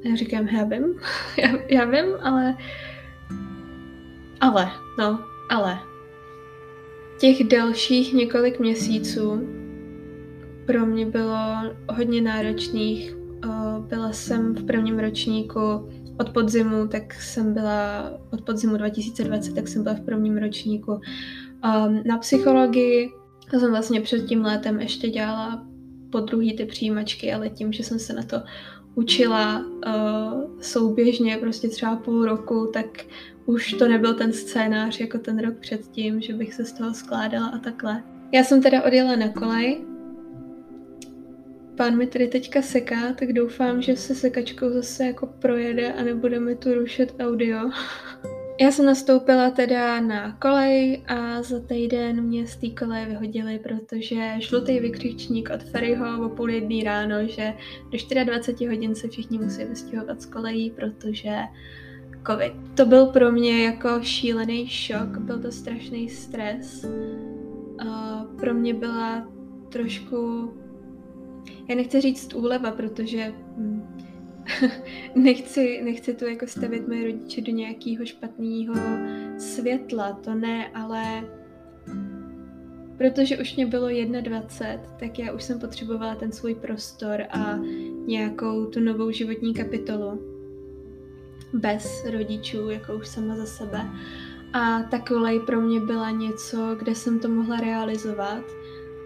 Já 0.03 0.15
říkám, 0.15 0.47
já 0.47 0.63
vím, 0.63 0.99
já, 1.37 1.49
já 1.69 1.85
vím, 1.85 2.05
ale... 2.21 2.57
Ale, 4.41 4.71
no, 4.99 5.19
ale. 5.49 5.79
Těch 7.19 7.43
dalších 7.43 8.13
několik 8.13 8.59
měsíců 8.59 9.47
pro 10.65 10.85
mě 10.85 11.05
bylo 11.05 11.37
hodně 11.89 12.21
náročných. 12.21 13.15
Byla 13.79 14.11
jsem 14.11 14.55
v 14.55 14.65
prvním 14.65 14.99
ročníku 14.99 15.89
od 16.19 16.29
podzimu, 16.29 16.87
tak 16.87 17.13
jsem 17.13 17.53
byla, 17.53 18.11
od 18.31 18.41
podzimu 18.41 18.77
2020, 18.77 19.55
tak 19.55 19.67
jsem 19.67 19.83
byla 19.83 19.95
v 19.95 20.05
prvním 20.05 20.37
ročníku 20.37 21.01
na 22.05 22.17
psychologii, 22.17 23.11
já 23.53 23.59
jsem 23.59 23.71
vlastně 23.71 24.01
před 24.01 24.25
tím 24.25 24.41
létem 24.41 24.79
ještě 24.79 25.09
dělala 25.09 25.65
po 26.11 26.19
druhý 26.19 26.55
ty 26.55 26.65
přijímačky, 26.65 27.33
ale 27.33 27.49
tím, 27.49 27.73
že 27.73 27.83
jsem 27.83 27.99
se 27.99 28.13
na 28.13 28.23
to 28.23 28.41
učila 28.95 29.59
uh, 29.59 30.61
souběžně 30.61 31.37
prostě 31.37 31.67
třeba 31.67 31.95
půl 31.95 32.25
roku, 32.25 32.69
tak 32.73 32.85
už 33.45 33.73
to 33.73 33.87
nebyl 33.87 34.13
ten 34.13 34.33
scénář 34.33 34.99
jako 34.99 35.17
ten 35.17 35.39
rok 35.39 35.53
předtím, 35.59 36.21
že 36.21 36.33
bych 36.33 36.53
se 36.53 36.65
z 36.65 36.73
toho 36.73 36.93
skládala 36.93 37.47
a 37.47 37.57
takhle. 37.57 38.03
Já 38.31 38.43
jsem 38.43 38.61
teda 38.61 38.83
odjela 38.83 39.15
na 39.15 39.29
kolej. 39.29 39.94
Pán 41.77 41.97
mi 41.97 42.07
tady 42.07 42.27
teďka 42.27 42.61
seká, 42.61 43.13
tak 43.13 43.33
doufám, 43.33 43.81
že 43.81 43.95
se 43.95 44.15
sekačkou 44.15 44.69
zase 44.69 45.05
jako 45.05 45.27
projede 45.27 45.93
a 45.93 46.03
nebude 46.03 46.39
mi 46.39 46.55
tu 46.55 46.73
rušit 46.73 47.15
audio. 47.19 47.59
Já 48.61 48.71
jsem 48.71 48.85
nastoupila 48.85 49.49
teda 49.49 49.99
na 49.99 50.31
kolej 50.31 51.03
a 51.07 51.41
za 51.41 51.59
týden 51.59 52.21
mě 52.21 52.47
z 52.47 52.55
té 52.55 52.69
koleje 52.69 53.05
vyhodili, 53.05 53.59
protože 53.59 54.33
žlutý 54.39 54.79
vykřičník 54.79 55.49
od 55.53 55.63
Ferryho 55.63 56.25
o 56.25 56.29
půl 56.29 56.49
jedný 56.49 56.83
ráno, 56.83 57.27
že 57.27 57.53
do 57.91 58.23
24 58.23 58.65
hodin 58.65 58.95
se 58.95 59.07
všichni 59.07 59.37
musí 59.37 59.65
vystěhovat 59.65 60.21
z 60.21 60.25
kolejí, 60.25 60.71
protože 60.71 61.31
covid. 62.27 62.53
To 62.75 62.85
byl 62.85 63.05
pro 63.05 63.31
mě 63.31 63.65
jako 63.65 63.89
šílený 64.01 64.67
šok, 64.67 65.17
byl 65.17 65.39
to 65.39 65.51
strašný 65.51 66.09
stres. 66.09 66.85
Pro 68.39 68.53
mě 68.53 68.73
byla 68.73 69.27
trošku, 69.69 70.53
já 71.67 71.75
nechci 71.75 72.01
říct 72.01 72.33
úleva, 72.33 72.71
protože 72.71 73.33
hm, 73.57 73.83
nechci, 75.15 75.81
nechci 75.83 76.13
tu 76.13 76.25
jako 76.25 76.47
stavit 76.47 76.87
moje 76.87 77.03
rodiče 77.03 77.41
do 77.41 77.51
nějakého 77.51 78.05
špatného 78.05 78.75
světla, 79.37 80.13
to 80.13 80.33
ne, 80.35 80.67
ale 80.73 81.23
protože 82.97 83.37
už 83.37 83.55
mě 83.55 83.65
bylo 83.65 83.87
21, 84.21 84.97
tak 84.99 85.19
já 85.19 85.33
už 85.33 85.43
jsem 85.43 85.59
potřebovala 85.59 86.15
ten 86.15 86.31
svůj 86.31 86.55
prostor 86.55 87.23
a 87.29 87.55
nějakou 88.05 88.65
tu 88.65 88.79
novou 88.79 89.11
životní 89.11 89.53
kapitolu 89.53 90.21
bez 91.53 92.05
rodičů, 92.11 92.69
jako 92.69 92.95
už 92.95 93.07
sama 93.07 93.35
za 93.35 93.45
sebe. 93.45 93.81
A 94.53 94.83
ta 94.83 94.99
kolej 94.99 95.39
pro 95.39 95.61
mě 95.61 95.79
byla 95.79 96.09
něco, 96.09 96.75
kde 96.79 96.95
jsem 96.95 97.19
to 97.19 97.29
mohla 97.29 97.57
realizovat, 97.57 98.43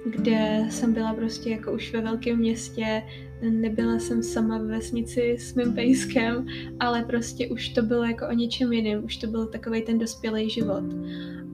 kde 0.06 0.68
jsem 0.70 0.94
byla 0.94 1.14
prostě 1.14 1.50
jako 1.50 1.74
už 1.74 1.94
ve 1.94 2.02
velkém 2.02 2.38
městě, 2.38 3.04
nebyla 3.42 4.00
jsem 4.00 4.24
sama 4.24 4.58
ve 4.58 4.68
vesnici 4.68 5.38
s 5.40 5.56
mým 5.56 5.74
pejskem, 5.74 6.48
ale 6.80 7.04
prostě 7.04 7.48
už 7.48 7.70
to 7.70 7.82
bylo 7.82 8.04
jako 8.04 8.28
o 8.28 8.34
něčem 8.34 8.74
jiném, 8.74 9.06
už 9.06 9.18
to 9.18 9.28
byl 9.28 9.46
takový 9.46 9.82
ten 9.82 10.00
dospělý 10.00 10.50
život. 10.50 10.84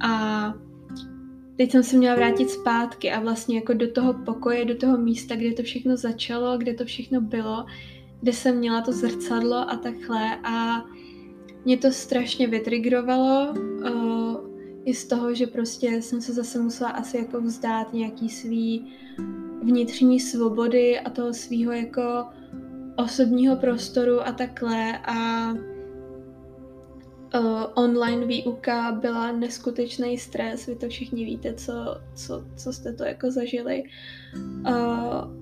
A 0.02 0.54
teď 1.58 1.72
jsem 1.72 1.84
se 1.84 1.98
měla 1.98 2.16
vrátit 2.16 2.50
zpátky 2.50 3.12
a 3.12 3.20
vlastně 3.20 3.56
jako 3.56 3.74
do 3.74 3.92
toho 3.92 4.14
pokoje, 4.14 4.66
do 4.66 4.76
toho 4.76 4.98
místa, 4.98 5.36
kde 5.36 5.54
to 5.54 5.64
všechno 5.64 5.98
začalo, 5.98 6.58
kde 6.58 6.74
to 6.74 6.86
všechno 6.86 7.22
bylo, 7.22 7.66
kde 8.22 8.34
jsem 8.34 8.58
měla 8.58 8.82
to 8.82 8.92
zrcadlo 8.92 9.70
a 9.70 9.76
takhle 9.76 10.38
a 10.44 10.86
mě 11.66 11.78
to 11.78 11.92
strašně 11.92 12.48
vytrigrovalo 12.48 13.54
uh, 13.54 14.45
i 14.86 14.94
z 14.94 15.06
toho, 15.06 15.34
že 15.34 15.48
prostě 15.48 16.02
jsem 16.02 16.22
se 16.22 16.34
zase 16.34 16.60
musela 16.60 16.90
asi 16.90 17.18
jako 17.18 17.42
vzdát 17.42 17.94
nějaký 17.94 18.30
svý 18.30 18.94
vnitřní 19.64 20.20
svobody 20.20 21.00
a 21.00 21.10
toho 21.10 21.34
svýho 21.34 21.72
jako 21.72 22.26
osobního 22.96 23.56
prostoru 23.56 24.28
a 24.28 24.32
takhle. 24.32 24.98
A 24.98 25.52
uh, 27.40 27.64
online 27.74 28.26
výuka 28.26 28.92
byla 28.92 29.32
neskutečný 29.32 30.18
stres, 30.18 30.66
vy 30.66 30.76
to 30.76 30.90
všichni 30.90 31.26
víte, 31.26 31.54
co, 31.54 31.74
co, 32.16 32.46
co 32.56 32.74
jste 32.74 32.94
to 32.94 33.04
jako 33.04 33.32
zažili, 33.32 33.84
uh, 34.68 34.74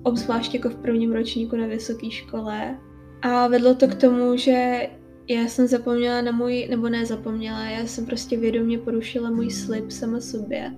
obzvlášť 0.02 0.54
jako 0.54 0.68
v 0.68 0.76
prvním 0.76 1.12
ročníku 1.12 1.56
na 1.56 1.66
vysoké 1.66 2.10
škole. 2.10 2.78
A 3.22 3.48
vedlo 3.48 3.74
to 3.74 3.88
k 3.88 3.94
tomu, 3.94 4.36
že 4.36 4.88
já 5.28 5.42
jsem 5.42 5.66
zapomněla 5.66 6.20
na 6.20 6.32
můj, 6.32 6.66
nebo 6.70 6.88
ne 6.88 7.06
zapomněla, 7.06 7.64
já 7.64 7.86
jsem 7.86 8.06
prostě 8.06 8.36
vědomě 8.36 8.78
porušila 8.78 9.30
můj 9.30 9.50
slib 9.50 9.90
sama 9.90 10.20
sobě, 10.20 10.72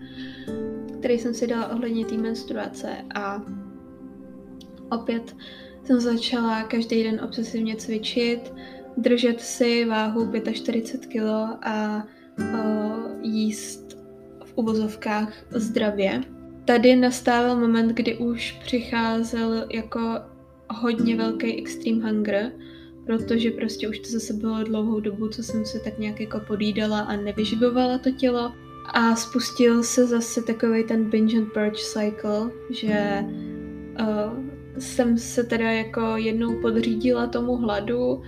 který 0.99 1.19
jsem 1.19 1.35
si 1.35 1.47
dala 1.47 1.69
ohledně 1.69 2.07
té 2.07 2.17
menstruace 2.17 2.97
a 3.15 3.43
opět 4.91 5.37
jsem 5.85 6.01
začala 6.01 6.63
každý 6.63 7.05
den 7.05 7.21
obsesivně 7.25 7.77
cvičit, 7.77 8.53
držet 8.97 9.41
si 9.41 9.85
váhu 9.85 10.33
45 10.53 11.07
kg 11.07 11.25
a 11.63 12.07
uh, 12.39 13.11
jíst 13.23 13.99
v 14.45 14.53
uvozovkách 14.55 15.33
zdravě. 15.51 16.21
Tady 16.65 16.97
nastával 16.97 17.57
moment, 17.57 17.89
kdy 17.89 18.17
už 18.17 18.53
přicházel 18.53 19.67
jako 19.73 20.01
hodně 20.71 21.17
velký 21.17 21.59
extreme 21.59 22.11
hunger, 22.11 22.53
protože 23.07 23.51
prostě 23.51 23.89
už 23.89 23.99
to 23.99 24.09
zase 24.09 24.33
bylo 24.33 24.65
dlouhou 24.65 25.01
dobu, 25.01 25.29
co 25.29 25.43
jsem 25.43 25.65
se 25.65 25.81
tak 25.81 25.99
nějak 25.99 26.21
jako 26.21 26.41
podídala 26.41 27.01
a 27.01 27.17
nevyživovala 27.17 27.99
to 27.99 28.11
tělo. 28.11 28.53
A 28.95 29.17
spustil 29.17 29.83
se 29.83 30.07
zase 30.07 30.43
takový 30.43 30.85
ten 30.85 31.11
binge 31.11 31.39
and 31.39 31.53
purge 31.53 31.83
cycle, 31.83 32.51
že 32.71 33.25
uh, 34.01 34.45
jsem 34.79 35.19
se 35.19 35.45
teda 35.45 35.71
jako 35.71 36.17
jednou 36.17 36.61
podřídila 36.61 37.27
tomu 37.27 37.57
hladu 37.57 38.23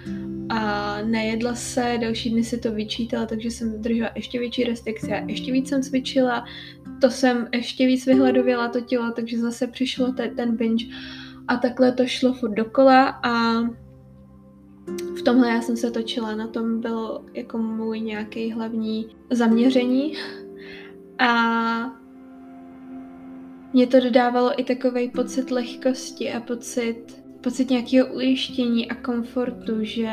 a 0.48 0.98
nejedla 1.02 1.54
se, 1.54 1.98
další 2.00 2.30
dny 2.30 2.44
si 2.44 2.58
to 2.58 2.72
vyčítala, 2.72 3.26
takže 3.26 3.50
jsem 3.50 3.82
držela 3.82 4.10
ještě 4.14 4.38
větší 4.38 4.64
restrikce 4.64 5.20
a 5.20 5.24
ještě 5.28 5.52
víc 5.52 5.68
jsem 5.68 5.82
cvičila, 5.82 6.44
to 7.00 7.10
jsem 7.10 7.48
ještě 7.52 7.86
víc 7.86 8.06
vyhladověla 8.06 8.68
to 8.68 8.80
tělo, 8.80 9.12
takže 9.16 9.38
zase 9.38 9.66
přišlo 9.66 10.12
te- 10.12 10.28
ten 10.28 10.56
binge 10.56 10.86
a 11.48 11.56
takhle 11.56 11.92
to 11.92 12.06
šlo 12.06 12.32
furt 12.32 12.54
dokola 12.54 13.20
a 13.22 13.62
v 15.18 15.22
tomhle 15.22 15.48
já 15.48 15.61
jsem 15.61 15.77
se 15.77 15.90
točila, 15.90 16.35
na 16.35 16.46
tom 16.46 16.81
byl 16.81 17.24
jako 17.35 17.59
můj 17.59 18.01
nějaký 18.01 18.53
hlavní 18.53 19.16
zaměření. 19.31 20.14
A 21.18 21.98
mě 23.72 23.87
to 23.87 24.01
dodávalo 24.01 24.61
i 24.61 24.64
takový 24.64 25.09
pocit 25.09 25.51
lehkosti 25.51 26.33
a 26.33 26.40
pocit, 26.40 27.24
pocit 27.40 27.70
nějakého 27.70 28.14
ujištění 28.14 28.90
a 28.90 28.94
komfortu, 28.94 29.74
že 29.81 30.11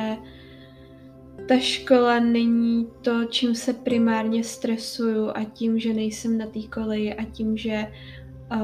ta 1.47 1.59
škola 1.59 2.19
není 2.19 2.87
to, 3.01 3.25
čím 3.25 3.55
se 3.55 3.73
primárně 3.73 4.43
stresuju 4.43 5.29
a 5.35 5.43
tím, 5.43 5.79
že 5.79 5.93
nejsem 5.93 6.37
na 6.37 6.45
té 6.45 6.59
koleji 6.73 7.13
a 7.13 7.23
tím, 7.23 7.57
že 7.57 7.91
uh, 8.51 8.59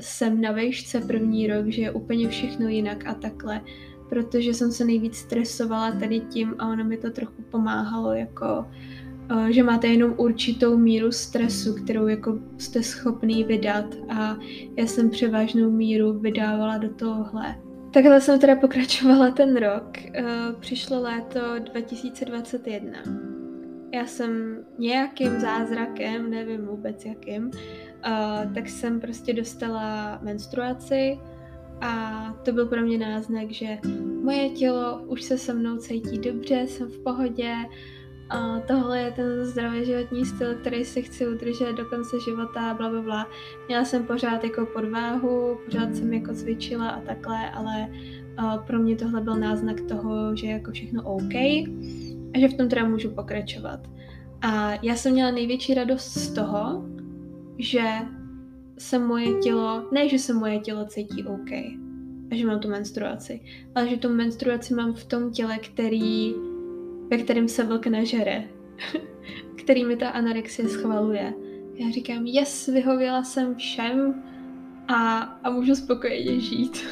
jsem 0.00 0.40
na 0.40 0.52
vejšce 0.52 1.00
první 1.00 1.46
rok, 1.46 1.66
že 1.66 1.82
je 1.82 1.90
úplně 1.90 2.28
všechno 2.28 2.68
jinak 2.68 3.06
a 3.06 3.14
takhle, 3.14 3.60
protože 4.08 4.54
jsem 4.54 4.72
se 4.72 4.84
nejvíc 4.84 5.16
stresovala 5.16 5.92
tady 5.92 6.20
tím 6.20 6.54
a 6.58 6.68
ono 6.68 6.84
mi 6.84 6.96
to 6.96 7.10
trochu 7.10 7.42
pomáhalo 7.50 8.12
jako 8.12 8.66
uh, 9.32 9.46
že 9.46 9.62
máte 9.62 9.86
jenom 9.86 10.14
určitou 10.16 10.78
míru 10.78 11.12
stresu, 11.12 11.74
kterou 11.74 12.06
jako 12.06 12.38
jste 12.58 12.82
schopný 12.82 13.44
vydat 13.44 13.94
a 14.08 14.36
já 14.76 14.86
jsem 14.86 15.10
převážnou 15.10 15.70
míru 15.70 16.18
vydávala 16.18 16.78
do 16.78 16.88
tohohle. 16.88 17.56
Takhle 17.92 18.20
jsem 18.20 18.38
teda 18.38 18.56
pokračovala 18.56 19.30
ten 19.30 19.56
rok. 19.56 19.98
Uh, 20.20 20.60
přišlo 20.60 21.02
léto 21.02 21.40
2021. 21.58 22.92
Já 23.94 24.06
jsem 24.06 24.58
nějakým 24.78 25.40
zázrakem, 25.40 26.30
nevím 26.30 26.66
vůbec 26.66 27.04
jakým, 27.04 27.44
uh, 27.44 28.54
tak 28.54 28.68
jsem 28.68 29.00
prostě 29.00 29.32
dostala 29.32 30.18
menstruaci 30.22 31.18
a 31.80 32.22
to 32.44 32.52
byl 32.52 32.66
pro 32.66 32.82
mě 32.82 32.98
náznak, 32.98 33.50
že 33.50 33.78
moje 34.22 34.50
tělo 34.50 35.02
už 35.06 35.22
se 35.22 35.38
se 35.38 35.54
mnou 35.54 35.76
cítí 35.76 36.18
dobře, 36.18 36.66
jsem 36.66 36.88
v 36.88 36.98
pohodě, 36.98 37.54
a 38.30 38.60
tohle 38.60 39.00
je 39.00 39.10
ten 39.10 39.44
zdravý 39.44 39.84
životní 39.84 40.24
styl, 40.24 40.54
který 40.54 40.84
si 40.84 41.02
chci 41.02 41.28
udržet 41.28 41.72
do 41.72 41.84
konce 41.84 42.16
života, 42.20 42.74
bla, 42.74 42.90
bla, 42.90 43.02
bla. 43.02 43.26
Měla 43.68 43.84
jsem 43.84 44.06
pořád 44.06 44.44
jako 44.44 44.66
podváhu, 44.66 45.58
pořád 45.64 45.94
jsem 45.94 46.12
jako 46.12 46.34
cvičila 46.34 46.88
a 46.88 47.00
takhle, 47.00 47.50
ale 47.50 47.88
uh, 48.38 48.64
pro 48.66 48.78
mě 48.78 48.96
tohle 48.96 49.20
byl 49.20 49.36
náznak 49.36 49.80
toho, 49.80 50.36
že 50.36 50.46
je 50.46 50.52
jako 50.52 50.72
všechno 50.72 51.02
OK 51.02 51.34
a 52.34 52.38
že 52.38 52.48
v 52.48 52.54
tom 52.54 52.68
teda 52.68 52.88
můžu 52.88 53.10
pokračovat. 53.10 53.80
A 54.42 54.72
já 54.82 54.96
jsem 54.96 55.12
měla 55.12 55.30
největší 55.30 55.74
radost 55.74 56.08
z 56.08 56.32
toho, 56.32 56.84
že 57.58 57.82
se 58.78 58.98
moje 58.98 59.34
tělo, 59.34 59.88
ne, 59.92 60.08
že 60.08 60.18
se 60.18 60.34
moje 60.34 60.58
tělo 60.58 60.84
cítí 60.84 61.24
OK 61.24 61.50
a 62.30 62.34
že 62.34 62.46
mám 62.46 62.60
tu 62.60 62.68
menstruaci, 62.68 63.40
ale 63.74 63.88
že 63.88 63.96
tu 63.96 64.08
menstruaci 64.08 64.74
mám 64.74 64.94
v 64.94 65.04
tom 65.04 65.32
těle, 65.32 65.58
který 65.58 66.34
ve 67.10 67.18
kterém 67.18 67.48
se 67.48 67.64
vlk 67.64 67.86
nežere, 67.86 68.44
který 69.56 69.84
mi 69.84 69.96
ta 69.96 70.08
anorexie 70.08 70.68
schvaluje. 70.68 71.34
Já 71.74 71.90
říkám, 71.90 72.26
yes, 72.26 72.66
vyhověla 72.66 73.22
jsem 73.22 73.54
všem 73.54 74.24
a, 74.88 75.18
a 75.20 75.50
můžu 75.50 75.74
spokojeně 75.74 76.40
žít. 76.40 76.86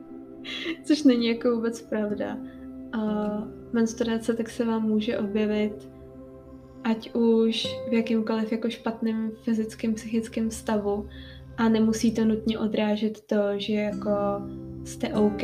Což 0.84 1.02
není 1.02 1.26
jako 1.26 1.54
vůbec 1.54 1.82
pravda. 1.82 2.38
Uh, 2.96 3.44
menstruace 3.72 4.34
tak 4.34 4.50
se 4.50 4.64
vám 4.64 4.82
může 4.82 5.18
objevit 5.18 5.95
ať 6.90 7.14
už 7.14 7.66
v 7.88 7.92
jakýmkoliv 7.92 8.52
jako 8.52 8.70
špatném 8.70 9.30
fyzickém, 9.42 9.94
psychickém 9.94 10.50
stavu 10.50 11.08
a 11.56 11.68
nemusí 11.68 12.14
to 12.14 12.24
nutně 12.24 12.58
odrážet 12.58 13.20
to, 13.20 13.36
že 13.56 13.72
jako 13.72 14.10
jste 14.84 15.14
OK, 15.14 15.42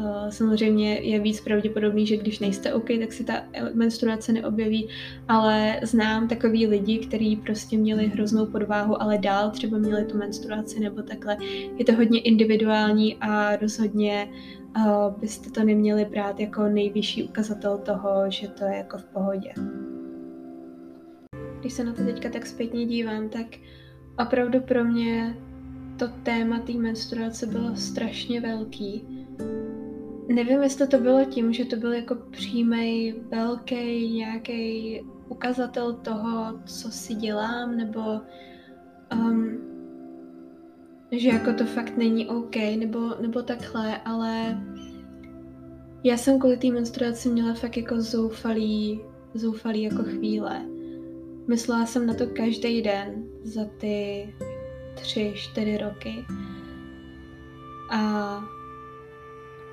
Uh, 0.00 0.28
samozřejmě 0.28 0.94
je 0.94 1.20
víc 1.20 1.40
pravděpodobný, 1.40 2.06
že 2.06 2.16
když 2.16 2.38
nejste 2.38 2.74
OK, 2.74 2.88
tak 3.00 3.12
si 3.12 3.24
ta 3.24 3.42
menstruace 3.74 4.32
neobjeví, 4.32 4.88
ale 5.28 5.80
znám 5.82 6.28
takový 6.28 6.66
lidi, 6.66 6.98
kteří 6.98 7.36
prostě 7.36 7.78
měli 7.78 8.06
hroznou 8.06 8.46
podváhu, 8.46 9.02
ale 9.02 9.18
dál 9.18 9.50
třeba 9.50 9.78
měli 9.78 10.04
tu 10.04 10.18
menstruaci 10.18 10.80
nebo 10.80 11.02
takhle. 11.02 11.36
Je 11.78 11.84
to 11.84 11.92
hodně 11.92 12.20
individuální 12.20 13.16
a 13.20 13.56
rozhodně 13.56 14.28
uh, 14.76 15.20
byste 15.20 15.50
to 15.50 15.64
neměli 15.64 16.04
brát 16.04 16.40
jako 16.40 16.62
nejvyšší 16.62 17.22
ukazatel 17.22 17.78
toho, 17.78 18.10
že 18.28 18.48
to 18.48 18.64
je 18.64 18.76
jako 18.76 18.98
v 18.98 19.04
pohodě. 19.04 19.52
Když 21.66 21.74
se 21.74 21.84
na 21.84 21.92
to 21.92 22.04
teďka 22.04 22.28
tak 22.28 22.46
zpětně 22.46 22.86
dívám, 22.86 23.28
tak 23.28 23.46
opravdu 24.22 24.60
pro 24.60 24.84
mě 24.84 25.36
to 25.98 26.08
téma 26.22 26.58
té 26.58 26.72
menstruace 26.72 27.46
bylo 27.46 27.76
strašně 27.76 28.40
velký 28.40 29.06
Nevím, 30.28 30.62
jestli 30.62 30.86
to 30.86 30.98
bylo 30.98 31.24
tím, 31.24 31.52
že 31.52 31.64
to 31.64 31.76
byl 31.76 31.92
jako 31.92 32.14
přímý, 32.14 33.14
velký 33.30 34.10
nějaký 34.12 35.00
ukazatel 35.28 35.94
toho, 35.94 36.60
co 36.66 36.90
si 36.90 37.14
dělám, 37.14 37.76
nebo 37.76 38.00
um, 39.14 39.58
že 41.10 41.28
jako 41.28 41.52
to 41.52 41.64
fakt 41.64 41.96
není 41.96 42.26
OK, 42.26 42.56
nebo, 42.78 43.14
nebo 43.20 43.42
takhle, 43.42 44.00
ale 44.04 44.62
já 46.04 46.16
jsem 46.16 46.38
kvůli 46.38 46.56
té 46.56 46.70
menstruaci 46.70 47.28
měla 47.28 47.54
fakt 47.54 47.76
jako 47.76 48.00
zoufalý, 48.00 49.00
zoufalý 49.34 49.82
jako 49.82 50.02
chvíle. 50.02 50.75
Myslela 51.48 51.86
jsem 51.86 52.06
na 52.06 52.14
to 52.14 52.26
každý 52.26 52.82
den 52.82 53.24
za 53.42 53.64
ty 53.64 54.28
tři, 54.94 55.32
čtyři 55.36 55.78
roky. 55.78 56.24
A 57.90 58.40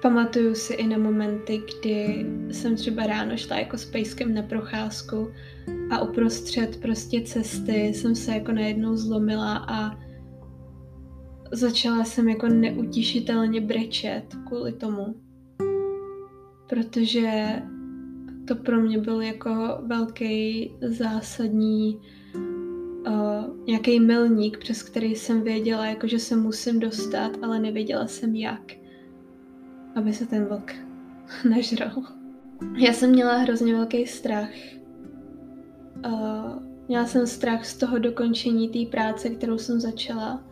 pamatuju 0.01 0.55
si 0.55 0.73
i 0.73 0.87
na 0.87 0.97
momenty, 0.97 1.57
kdy 1.57 2.25
jsem 2.51 2.75
třeba 2.75 3.07
ráno 3.07 3.37
šla 3.37 3.57
jako 3.57 3.77
s 3.77 3.85
pejskem 3.85 4.33
na 4.33 4.41
procházku 4.41 5.31
a 5.91 6.01
uprostřed 6.01 6.81
prostě 6.81 7.21
cesty 7.21 7.73
jsem 7.73 8.15
se 8.15 8.31
jako 8.31 8.51
najednou 8.51 8.95
zlomila 8.95 9.57
a 9.57 9.99
začala 11.51 12.03
jsem 12.03 12.29
jako 12.29 12.47
neutišitelně 12.47 13.61
brečet 13.61 14.23
kvůli 14.47 14.73
tomu. 14.73 15.15
Protože 16.69 17.61
to 18.47 18.55
pro 18.55 18.79
mě 18.81 18.97
byl 18.97 19.21
jako 19.21 19.77
velký 19.85 20.71
zásadní 20.81 22.01
uh, 23.07 23.65
nějaký 23.67 23.99
milník, 23.99 24.57
přes 24.57 24.83
který 24.83 25.15
jsem 25.15 25.41
věděla, 25.41 25.85
jako 25.85 26.07
že 26.07 26.19
se 26.19 26.35
musím 26.35 26.79
dostat, 26.79 27.31
ale 27.41 27.59
nevěděla 27.59 28.07
jsem 28.07 28.35
jak, 28.35 28.71
aby 29.95 30.13
se 30.13 30.25
ten 30.25 30.45
vlk 30.45 30.75
nežral. 31.49 32.03
Já 32.77 32.93
jsem 32.93 33.09
měla 33.09 33.37
hrozně 33.37 33.73
velký 33.73 34.05
strach. 34.05 34.53
Uh, 36.05 36.63
měla 36.87 37.05
jsem 37.05 37.27
strach 37.27 37.65
z 37.65 37.77
toho 37.77 37.99
dokončení 37.99 38.69
té 38.69 38.91
práce, 38.91 39.29
kterou 39.29 39.57
jsem 39.57 39.79
začala. 39.79 40.43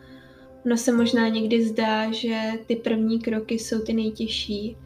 Ono 0.66 0.78
se 0.78 0.92
možná 0.92 1.28
někdy 1.28 1.66
zdá, 1.66 2.12
že 2.12 2.52
ty 2.68 2.76
první 2.76 3.20
kroky 3.20 3.60
jsou 3.60 3.80
ty 3.80 3.94
nejtěžší, 3.94 4.78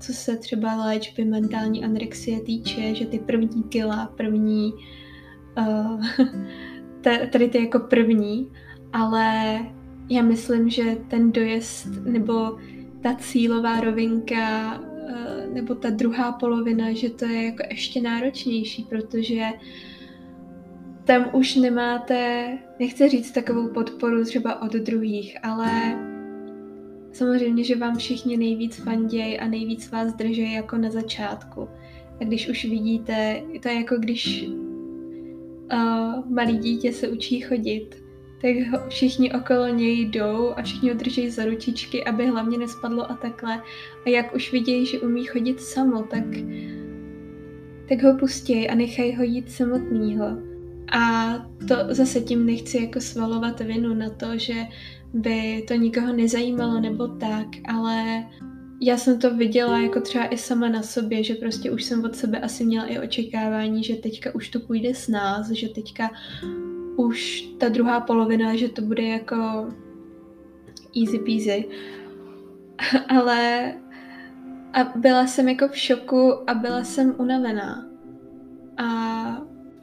co 0.00 0.12
se 0.12 0.36
třeba 0.36 0.76
léčby 0.76 1.24
mentální 1.24 1.84
anorexie 1.84 2.40
týče, 2.40 2.94
že 2.94 3.06
ty 3.06 3.18
první 3.18 3.62
kila, 3.62 4.12
první 4.16 4.72
tady 7.32 7.48
ty 7.48 7.58
jako 7.58 7.78
první, 7.78 8.50
ale 8.92 9.58
já 10.10 10.22
myslím, 10.22 10.70
že 10.70 10.96
ten 11.08 11.32
dojezd 11.32 12.04
nebo 12.04 12.58
ta 13.02 13.14
cílová 13.14 13.80
rovinka 13.80 14.80
nebo 15.52 15.74
ta 15.74 15.90
druhá 15.90 16.32
polovina, 16.32 16.92
že 16.92 17.10
to 17.10 17.24
je 17.24 17.44
jako 17.44 17.62
ještě 17.70 18.00
náročnější, 18.00 18.84
protože 18.84 19.44
tam 21.04 21.30
už 21.32 21.56
nemáte, 21.56 22.48
nechci 22.80 23.08
říct 23.08 23.30
takovou 23.32 23.68
podporu 23.68 24.24
třeba 24.24 24.62
od 24.62 24.72
druhých, 24.72 25.36
ale 25.42 25.98
samozřejmě, 27.18 27.64
že 27.64 27.76
vám 27.76 27.96
všichni 27.96 28.36
nejvíc 28.36 28.76
fandějí 28.76 29.38
a 29.38 29.48
nejvíc 29.48 29.90
vás 29.90 30.14
drží 30.14 30.52
jako 30.52 30.76
na 30.78 30.90
začátku. 30.90 31.68
A 32.20 32.24
když 32.24 32.48
už 32.48 32.64
vidíte, 32.64 33.42
to 33.62 33.68
je 33.68 33.74
jako 33.74 33.96
když 33.98 34.48
uh, 35.72 36.30
malý 36.30 36.58
dítě 36.58 36.92
se 36.92 37.08
učí 37.08 37.40
chodit, 37.40 38.02
tak 38.42 38.50
ho, 38.70 38.88
všichni 38.88 39.32
okolo 39.32 39.68
něj 39.68 40.04
jdou 40.04 40.52
a 40.56 40.62
všichni 40.62 40.90
ho 40.90 40.96
drží 40.96 41.30
za 41.30 41.44
ručičky, 41.44 42.04
aby 42.04 42.26
hlavně 42.26 42.58
nespadlo 42.58 43.10
a 43.10 43.14
takhle. 43.14 43.62
A 44.06 44.08
jak 44.08 44.34
už 44.34 44.52
vidějí, 44.52 44.86
že 44.86 45.00
umí 45.00 45.24
chodit 45.24 45.60
samo, 45.60 46.02
tak, 46.02 46.24
tak 47.88 48.02
ho 48.02 48.18
pustí 48.18 48.68
a 48.68 48.74
nechají 48.74 49.16
ho 49.16 49.22
jít 49.22 49.50
samotnýho. 49.50 50.26
A 50.92 51.32
to 51.68 51.74
zase 51.88 52.20
tím 52.20 52.46
nechci 52.46 52.82
jako 52.82 53.00
svalovat 53.00 53.60
vinu 53.60 53.94
na 53.94 54.10
to, 54.10 54.38
že 54.38 54.54
by 55.14 55.64
to 55.68 55.74
nikoho 55.74 56.12
nezajímalo 56.12 56.80
nebo 56.80 57.08
tak, 57.08 57.46
ale 57.68 58.24
já 58.80 58.96
jsem 58.96 59.18
to 59.18 59.36
viděla 59.36 59.78
jako 59.78 60.00
třeba 60.00 60.26
i 60.26 60.38
sama 60.38 60.68
na 60.68 60.82
sobě, 60.82 61.24
že 61.24 61.34
prostě 61.34 61.70
už 61.70 61.84
jsem 61.84 62.04
od 62.04 62.16
sebe 62.16 62.40
asi 62.40 62.64
měla 62.64 62.86
i 62.86 62.98
očekávání, 62.98 63.84
že 63.84 63.96
teďka 63.96 64.34
už 64.34 64.48
to 64.48 64.60
půjde 64.60 64.94
s 64.94 65.08
nás, 65.08 65.50
že 65.50 65.68
teďka 65.68 66.10
už 66.96 67.48
ta 67.58 67.68
druhá 67.68 68.00
polovina, 68.00 68.56
že 68.56 68.68
to 68.68 68.82
bude 68.82 69.02
jako 69.02 69.68
easy 71.02 71.18
peasy. 71.18 71.68
Ale 73.08 73.74
a 74.72 74.84
byla 74.84 75.26
jsem 75.26 75.48
jako 75.48 75.68
v 75.68 75.76
šoku 75.76 76.50
a 76.50 76.54
byla 76.54 76.84
jsem 76.84 77.14
unavená. 77.18 77.86
A 78.76 79.42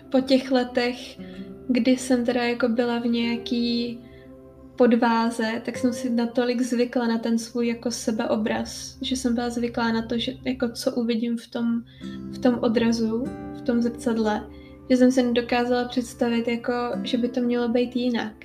po 0.10 0.22
těch 0.22 0.52
letech, 0.52 1.20
kdy 1.68 1.98
jsem 1.98 2.26
teda 2.26 2.44
jako 2.44 2.68
byla 2.68 3.00
v 3.00 3.06
nějaký 3.06 4.00
podváze, 4.76 5.62
tak 5.66 5.78
jsem 5.78 5.94
si 5.94 6.10
natolik 6.10 6.62
zvykla 6.62 7.08
na 7.08 7.18
ten 7.18 7.40
svůj 7.40 7.68
jako 7.68 7.92
sebeobraz, 7.92 8.98
že 9.02 9.16
jsem 9.16 9.36
byla 9.36 9.50
zvyklá 9.50 9.92
na 9.92 10.02
to, 10.02 10.18
že 10.18 10.34
jako 10.46 10.70
co 10.70 10.92
uvidím 10.92 11.38
v 11.38 11.48
tom, 11.48 11.84
v 12.32 12.38
tom 12.38 12.60
odrazu, 12.62 13.24
v 13.58 13.62
tom 13.62 13.82
zrcadle, 13.82 14.48
že 14.90 14.98
jsem 14.98 15.12
se 15.12 15.24
nedokázala 15.24 15.88
představit 15.88 16.48
jako, 16.48 16.74
že 17.04 17.18
by 17.18 17.30
to 17.30 17.42
mělo 17.42 17.70
být 17.70 17.96
jinak. 17.96 18.36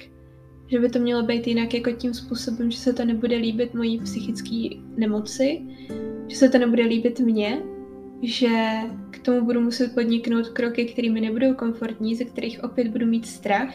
Že 0.67 0.79
by 0.79 0.89
to 0.89 0.99
mělo 0.99 1.23
být 1.23 1.47
jinak 1.47 1.75
jako 1.75 1.91
tím 1.91 2.15
způsobem, 2.15 2.71
že 2.71 2.79
se 2.79 2.93
to 2.93 3.05
nebude 3.05 3.37
líbit 3.37 3.75
mojí 3.75 3.99
psychické 3.99 4.69
nemoci, 4.97 5.63
že 6.29 6.37
se 6.37 6.49
to 6.49 6.59
nebude 6.59 6.85
líbit 6.85 7.21
mně, 7.21 7.63
že 8.23 8.49
k 9.11 9.19
tomu 9.19 9.45
budu 9.45 9.61
muset 9.61 9.95
podniknout 9.95 10.49
kroky, 10.49 10.85
které 10.85 11.11
mi 11.11 11.21
nebudou 11.21 11.55
komfortní, 11.55 12.15
ze 12.15 12.25
kterých 12.25 12.65
opět 12.65 12.89
budu 12.89 13.07
mít 13.07 13.27
strach, 13.27 13.75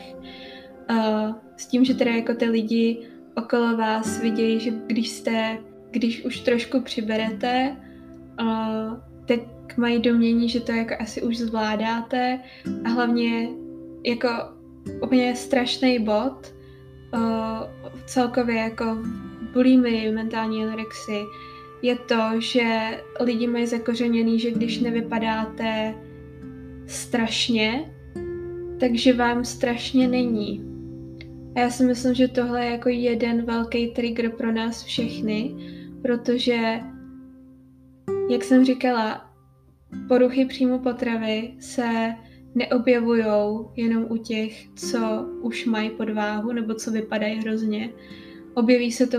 uh, 0.90 1.36
s 1.58 1.66
tím, 1.66 1.86
že 1.86 1.94
teda 1.94 2.12
jako 2.12 2.34
ty 2.34 2.50
lidi 2.50 2.98
okolo 3.36 3.78
vás 3.78 4.22
vidějí, 4.22 4.60
že 4.60 4.72
když 4.88 5.10
jste, 5.10 5.58
když 5.92 6.26
už 6.26 6.40
trošku 6.40 6.82
přiberete, 6.82 7.76
uh, 8.42 9.00
tak 9.26 9.40
mají 9.78 10.00
domění, 10.00 10.50
že 10.50 10.60
to 10.60 10.72
jako 10.72 10.94
asi 11.00 11.22
už 11.22 11.38
zvládáte 11.38 12.40
a 12.86 12.90
hlavně 12.90 13.50
jako 14.06 14.30
úplně 15.04 15.36
strašný 15.36 16.00
bod 16.00 16.54
uh, 17.14 17.22
celkově 18.06 18.56
jako 18.56 18.98
bulimy, 19.54 20.12
mentální 20.12 20.64
anorexii 20.64 21.26
je 21.86 21.96
to, 21.96 22.22
že 22.40 22.64
lidi 23.20 23.48
mají 23.48 23.68
zakořeněný, 23.68 24.40
že 24.40 24.52
když 24.52 24.80
nevypadáte 24.80 25.96
strašně, 26.88 27.94
takže 28.80 29.14
vám 29.14 29.46
strašně 29.46 30.08
není. 30.08 30.75
A 31.56 31.60
já 31.60 31.70
si 31.70 31.84
myslím, 31.84 32.14
že 32.14 32.28
tohle 32.28 32.66
je 32.66 32.72
jako 32.72 32.90
jeden 32.90 33.46
velký 33.46 33.88
trigger 33.88 34.30
pro 34.30 34.52
nás 34.52 34.84
všechny, 34.84 35.56
protože, 36.02 36.80
jak 38.30 38.44
jsem 38.44 38.66
říkala, 38.66 39.32
poruchy 40.08 40.46
příjmu 40.46 40.80
potravy 40.80 41.54
se 41.60 42.16
neobjevují 42.56 43.26
jenom 43.76 44.06
u 44.10 44.18
těch, 44.18 44.68
co 44.76 45.26
už 45.42 45.66
mají 45.66 45.90
podváhu 45.90 46.52
nebo 46.52 46.74
co 46.74 46.92
vypadají 46.92 47.40
hrozně. 47.40 47.90
Objeví 48.54 48.92
se 48.92 49.08
to 49.08 49.18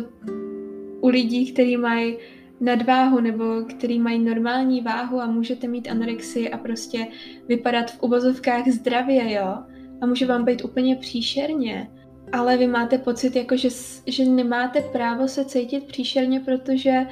u 1.01 1.09
lidí, 1.09 1.53
kteří 1.53 1.77
mají 1.77 2.17
nadváhu 2.61 3.21
nebo 3.21 3.45
který 3.69 3.99
mají 3.99 4.19
normální 4.19 4.81
váhu 4.81 5.21
a 5.21 5.27
můžete 5.27 5.69
mít 5.69 5.89
anorexii 5.89 6.51
a 6.51 6.59
prostě 6.59 7.07
vypadat 7.49 7.91
v 7.91 8.03
uvozovkách 8.03 8.69
zdravě, 8.69 9.33
jo? 9.33 9.57
A 10.01 10.07
může 10.07 10.27
vám 10.27 10.45
být 10.45 10.65
úplně 10.65 10.97
příšerně 10.97 11.91
ale 12.33 12.57
vy 12.57 12.67
máte 12.67 12.99
pocit, 12.99 13.37
jako 13.37 13.57
že, 13.57 13.69
že 14.07 14.25
nemáte 14.25 14.81
právo 14.81 15.29
se 15.29 15.45
cítit 15.45 15.85
příšerně, 15.85 16.41
protože 16.41 17.07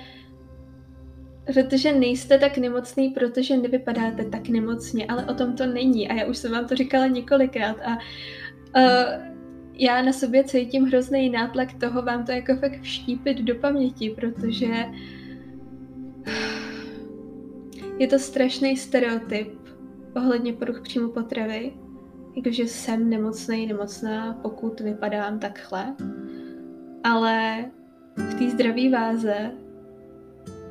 protože 1.44 1.92
nejste 1.92 2.38
tak 2.38 2.58
nemocný, 2.58 3.10
protože 3.10 3.56
nevypadáte 3.56 4.24
tak 4.24 4.48
nemocně, 4.48 5.06
ale 5.06 5.26
o 5.26 5.34
tom 5.34 5.52
to 5.52 5.66
není. 5.66 6.08
A 6.08 6.14
já 6.14 6.26
už 6.26 6.38
jsem 6.38 6.52
vám 6.52 6.66
to 6.66 6.76
říkala 6.76 7.06
několikrát 7.06 7.76
a 7.80 7.98
uh, 8.76 9.34
já 9.74 10.02
na 10.02 10.12
sobě 10.12 10.44
cítím 10.44 10.84
hrozný 10.84 11.30
nátlak 11.30 11.74
toho 11.74 12.02
vám 12.02 12.24
to 12.24 12.32
jako 12.32 12.56
fakt 12.56 12.80
vštípit 12.80 13.38
do 13.38 13.54
paměti, 13.54 14.10
protože 14.10 14.84
je 17.98 18.06
to 18.06 18.18
strašný 18.18 18.76
stereotyp 18.76 19.48
ohledně 20.16 20.52
poruch 20.52 20.80
příjmu 20.80 21.08
potravy, 21.08 21.72
jakože 22.36 22.62
jsem 22.62 23.10
nemocný, 23.10 23.66
nemocná, 23.66 24.38
pokud 24.42 24.80
vypadám 24.80 25.38
takhle. 25.38 25.94
Ale 27.04 27.64
v 28.16 28.34
té 28.34 28.50
zdravé 28.50 28.90
váze 28.90 29.50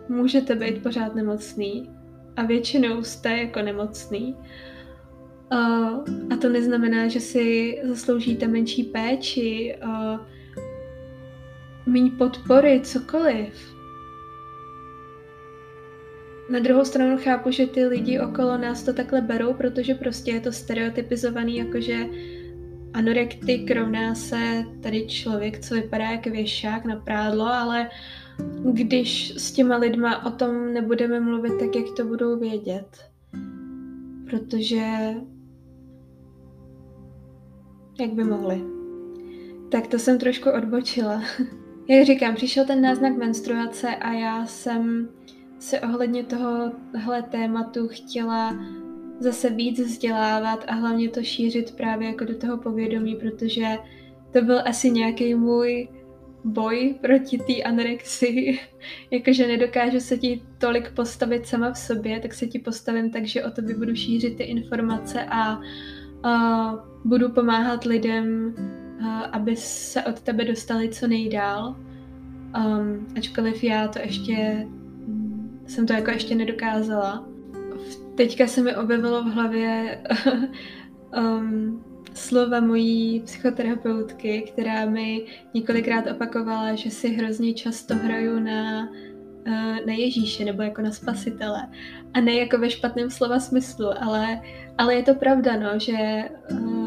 můžete 0.09 0.55
být 0.55 0.83
pořád 0.83 1.15
nemocný 1.15 1.89
a 2.35 2.43
většinou 2.43 3.03
jste 3.03 3.37
jako 3.37 3.61
nemocný. 3.61 4.35
Uh, 5.53 6.03
a 6.33 6.37
to 6.41 6.49
neznamená, 6.49 7.07
že 7.07 7.19
si 7.19 7.77
zasloužíte 7.83 8.47
menší 8.47 8.83
péči, 8.83 9.77
uh, 9.83 10.19
méně 11.85 12.11
podpory, 12.11 12.81
cokoliv. 12.83 13.72
Na 16.49 16.59
druhou 16.59 16.85
stranu 16.85 17.17
chápu, 17.17 17.51
že 17.51 17.67
ty 17.67 17.85
lidi 17.85 18.19
okolo 18.19 18.57
nás 18.57 18.83
to 18.83 18.93
takhle 18.93 19.21
berou, 19.21 19.53
protože 19.53 19.95
prostě 19.95 20.31
je 20.31 20.39
to 20.39 20.51
stereotypizovaný, 20.51 21.57
jakože 21.57 22.05
anorektik 22.93 23.71
rovná 23.71 24.15
se 24.15 24.65
tady 24.83 25.07
člověk, 25.07 25.59
co 25.59 25.75
vypadá 25.75 26.05
jako 26.05 26.29
věšák 26.29 26.85
na 26.85 26.95
prádlo, 26.95 27.45
ale 27.45 27.89
když 28.63 29.33
s 29.37 29.51
těma 29.51 29.77
lidma 29.77 30.25
o 30.25 30.31
tom 30.31 30.73
nebudeme 30.73 31.19
mluvit 31.19 31.53
tak, 31.59 31.75
jak 31.75 31.85
to 31.97 32.05
budou 32.05 32.39
vědět. 32.39 33.05
Protože 34.29 34.85
jak 37.99 38.13
by 38.13 38.23
mohli. 38.23 38.61
Tak 39.69 39.87
to 39.87 39.99
jsem 39.99 40.19
trošku 40.19 40.49
odbočila. 40.49 41.23
Jak 41.87 42.05
říkám, 42.05 42.35
přišel 42.35 42.65
ten 42.65 42.81
náznak 42.81 43.17
menstruace 43.17 43.95
a 43.95 44.13
já 44.13 44.45
jsem 44.45 45.09
se 45.63 45.79
ohledně 45.79 46.23
tohohle 46.23 47.21
tématu 47.31 47.87
chtěla 47.87 48.55
zase 49.19 49.49
víc 49.49 49.79
vzdělávat 49.79 50.65
a 50.67 50.73
hlavně 50.73 51.09
to 51.09 51.23
šířit 51.23 51.75
právě 51.75 52.07
jako 52.07 52.25
do 52.25 52.37
toho 52.37 52.57
povědomí, 52.57 53.15
protože 53.15 53.77
to 54.33 54.41
byl 54.41 54.61
asi 54.65 54.91
nějaký 54.91 55.35
můj 55.35 55.87
boj 56.43 56.95
proti 57.01 57.37
té 57.37 57.63
anorexii, 57.63 58.59
jakože 59.11 59.47
nedokážu 59.47 59.99
se 59.99 60.17
ti 60.17 60.41
tolik 60.57 60.91
postavit 60.91 61.47
sama 61.47 61.71
v 61.71 61.77
sobě, 61.77 62.19
tak 62.19 62.33
se 62.33 62.47
ti 62.47 62.59
postavím 62.59 63.11
tak, 63.11 63.25
že 63.25 63.43
o 63.43 63.51
tobě 63.51 63.75
budu 63.75 63.95
šířit 63.95 64.37
ty 64.37 64.43
informace 64.43 65.23
a, 65.23 65.61
a 66.23 66.73
budu 67.05 67.29
pomáhat 67.29 67.83
lidem, 67.83 68.55
a, 69.05 69.19
aby 69.19 69.55
se 69.55 70.03
od 70.03 70.21
tebe 70.21 70.45
dostali 70.45 70.89
co 70.89 71.07
nejdál. 71.07 71.75
Um, 72.57 73.07
ačkoliv 73.17 73.63
já 73.63 73.87
to 73.87 73.99
ještě 73.99 74.67
jsem 75.67 75.87
to 75.87 75.93
jako 75.93 76.11
ještě 76.11 76.35
nedokázala. 76.35 77.27
Teďka 78.15 78.47
se 78.47 78.61
mi 78.61 78.75
objevilo 78.75 79.23
v 79.23 79.27
hlavě 79.27 80.01
um, 81.17 81.83
slova 82.13 82.59
mojí 82.59 83.19
psychoterapeutky, 83.19 84.41
která 84.53 84.85
mi 84.85 85.25
několikrát 85.53 86.11
opakovala, 86.11 86.75
že 86.75 86.91
si 86.91 87.09
hrozně 87.09 87.53
často 87.53 87.95
hraju 87.95 88.39
na, 88.39 88.89
uh, 89.47 89.85
na 89.85 89.93
Ježíše 89.93 90.45
nebo 90.45 90.61
jako 90.61 90.81
na 90.81 90.91
spasitele. 90.91 91.67
A 92.13 92.21
ne 92.21 92.33
jako 92.33 92.57
ve 92.57 92.69
špatném 92.69 93.09
slova 93.09 93.39
smyslu, 93.39 93.87
ale, 94.01 94.41
ale 94.77 94.95
je 94.95 95.03
to 95.03 95.15
pravda, 95.15 95.59
no, 95.59 95.79
že 95.79 96.29
uh, 96.51 96.83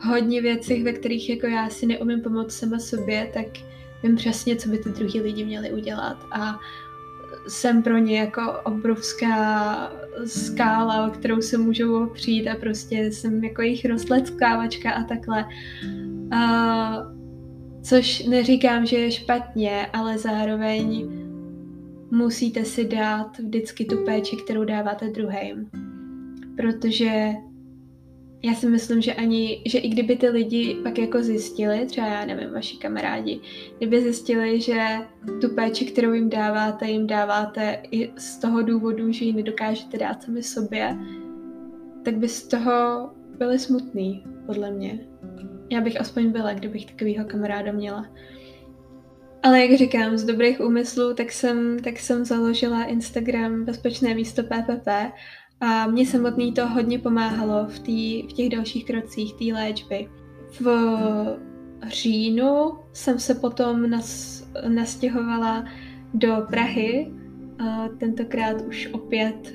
hodně 0.00 0.42
věcí, 0.42 0.82
ve 0.82 0.92
kterých 0.92 1.30
jako 1.30 1.46
já 1.46 1.68
si 1.68 1.86
neumím 1.86 2.20
pomoct 2.20 2.52
sama 2.52 2.78
sobě, 2.78 3.30
tak 3.34 3.46
vím 4.02 4.16
přesně, 4.16 4.56
co 4.56 4.68
by 4.68 4.78
ty 4.78 4.88
druhý 4.88 5.20
lidi 5.20 5.44
měli 5.44 5.72
udělat. 5.72 6.16
A 6.32 6.58
jsem 7.48 7.82
pro 7.82 7.98
ně 7.98 8.18
jako 8.18 8.42
obrovská 8.64 9.92
skála, 10.26 11.06
o 11.06 11.10
kterou 11.10 11.40
se 11.40 11.58
můžou 11.58 12.04
opřít 12.04 12.48
a 12.48 12.56
prostě 12.56 13.12
jsem 13.12 13.44
jako 13.44 13.62
jejich 13.62 13.84
rozleckávačka 13.84 14.90
a 14.90 15.04
takhle. 15.04 15.44
Uh, 16.32 17.20
což 17.82 18.24
neříkám, 18.24 18.86
že 18.86 18.96
je 18.96 19.10
špatně, 19.10 19.86
ale 19.92 20.18
zároveň 20.18 21.08
musíte 22.10 22.64
si 22.64 22.84
dát 22.84 23.38
vždycky 23.38 23.84
tu 23.84 24.04
péči, 24.04 24.36
kterou 24.36 24.64
dáváte 24.64 25.08
druhým. 25.08 25.70
Protože 26.56 27.32
já 28.42 28.54
si 28.54 28.68
myslím, 28.68 29.00
že 29.00 29.14
ani, 29.14 29.62
že 29.66 29.78
i 29.78 29.88
kdyby 29.88 30.16
ty 30.16 30.28
lidi 30.28 30.76
pak 30.82 30.98
jako 30.98 31.22
zjistili, 31.22 31.86
třeba 31.86 32.06
já 32.06 32.24
nevím, 32.24 32.50
vaši 32.50 32.76
kamarádi, 32.76 33.40
kdyby 33.78 34.02
zjistili, 34.02 34.60
že 34.60 34.96
tu 35.40 35.48
péči, 35.54 35.84
kterou 35.84 36.12
jim 36.12 36.30
dáváte, 36.30 36.90
jim 36.90 37.06
dáváte 37.06 37.82
i 37.90 38.10
z 38.16 38.38
toho 38.38 38.62
důvodu, 38.62 39.12
že 39.12 39.24
ji 39.24 39.32
nedokážete 39.32 39.98
dát 39.98 40.22
sami 40.22 40.42
sobě, 40.42 40.96
tak 42.04 42.16
by 42.16 42.28
z 42.28 42.48
toho 42.48 43.10
byli 43.38 43.58
smutný, 43.58 44.24
podle 44.46 44.70
mě. 44.70 44.98
Já 45.70 45.80
bych 45.80 46.00
aspoň 46.00 46.32
byla, 46.32 46.52
kdybych 46.52 46.86
takovýho 46.86 47.24
kamaráda 47.24 47.72
měla. 47.72 48.06
Ale 49.42 49.66
jak 49.66 49.78
říkám, 49.78 50.16
z 50.16 50.24
dobrých 50.24 50.60
úmyslů, 50.60 51.14
tak 51.14 51.32
jsem, 51.32 51.78
tak 51.78 51.98
jsem 51.98 52.24
založila 52.24 52.84
Instagram 52.84 53.64
Bezpečné 53.64 54.14
místo 54.14 54.42
PPP 54.42 54.88
a 55.60 55.86
mě 55.86 56.06
samotný 56.06 56.52
to 56.52 56.68
hodně 56.68 56.98
pomáhalo 56.98 57.66
v, 57.66 57.78
tý, 57.78 58.22
v 58.22 58.32
těch 58.32 58.48
dalších 58.48 58.84
krocích 58.84 59.34
té 59.34 59.44
léčby. 59.54 60.08
V 60.60 60.66
říjnu 61.88 62.78
jsem 62.92 63.18
se 63.18 63.34
potom 63.34 63.90
nas, 63.90 64.42
nastěhovala 64.68 65.64
do 66.14 66.46
Prahy, 66.50 67.12
tentokrát 67.98 68.60
už 68.68 68.88
opět 68.92 69.54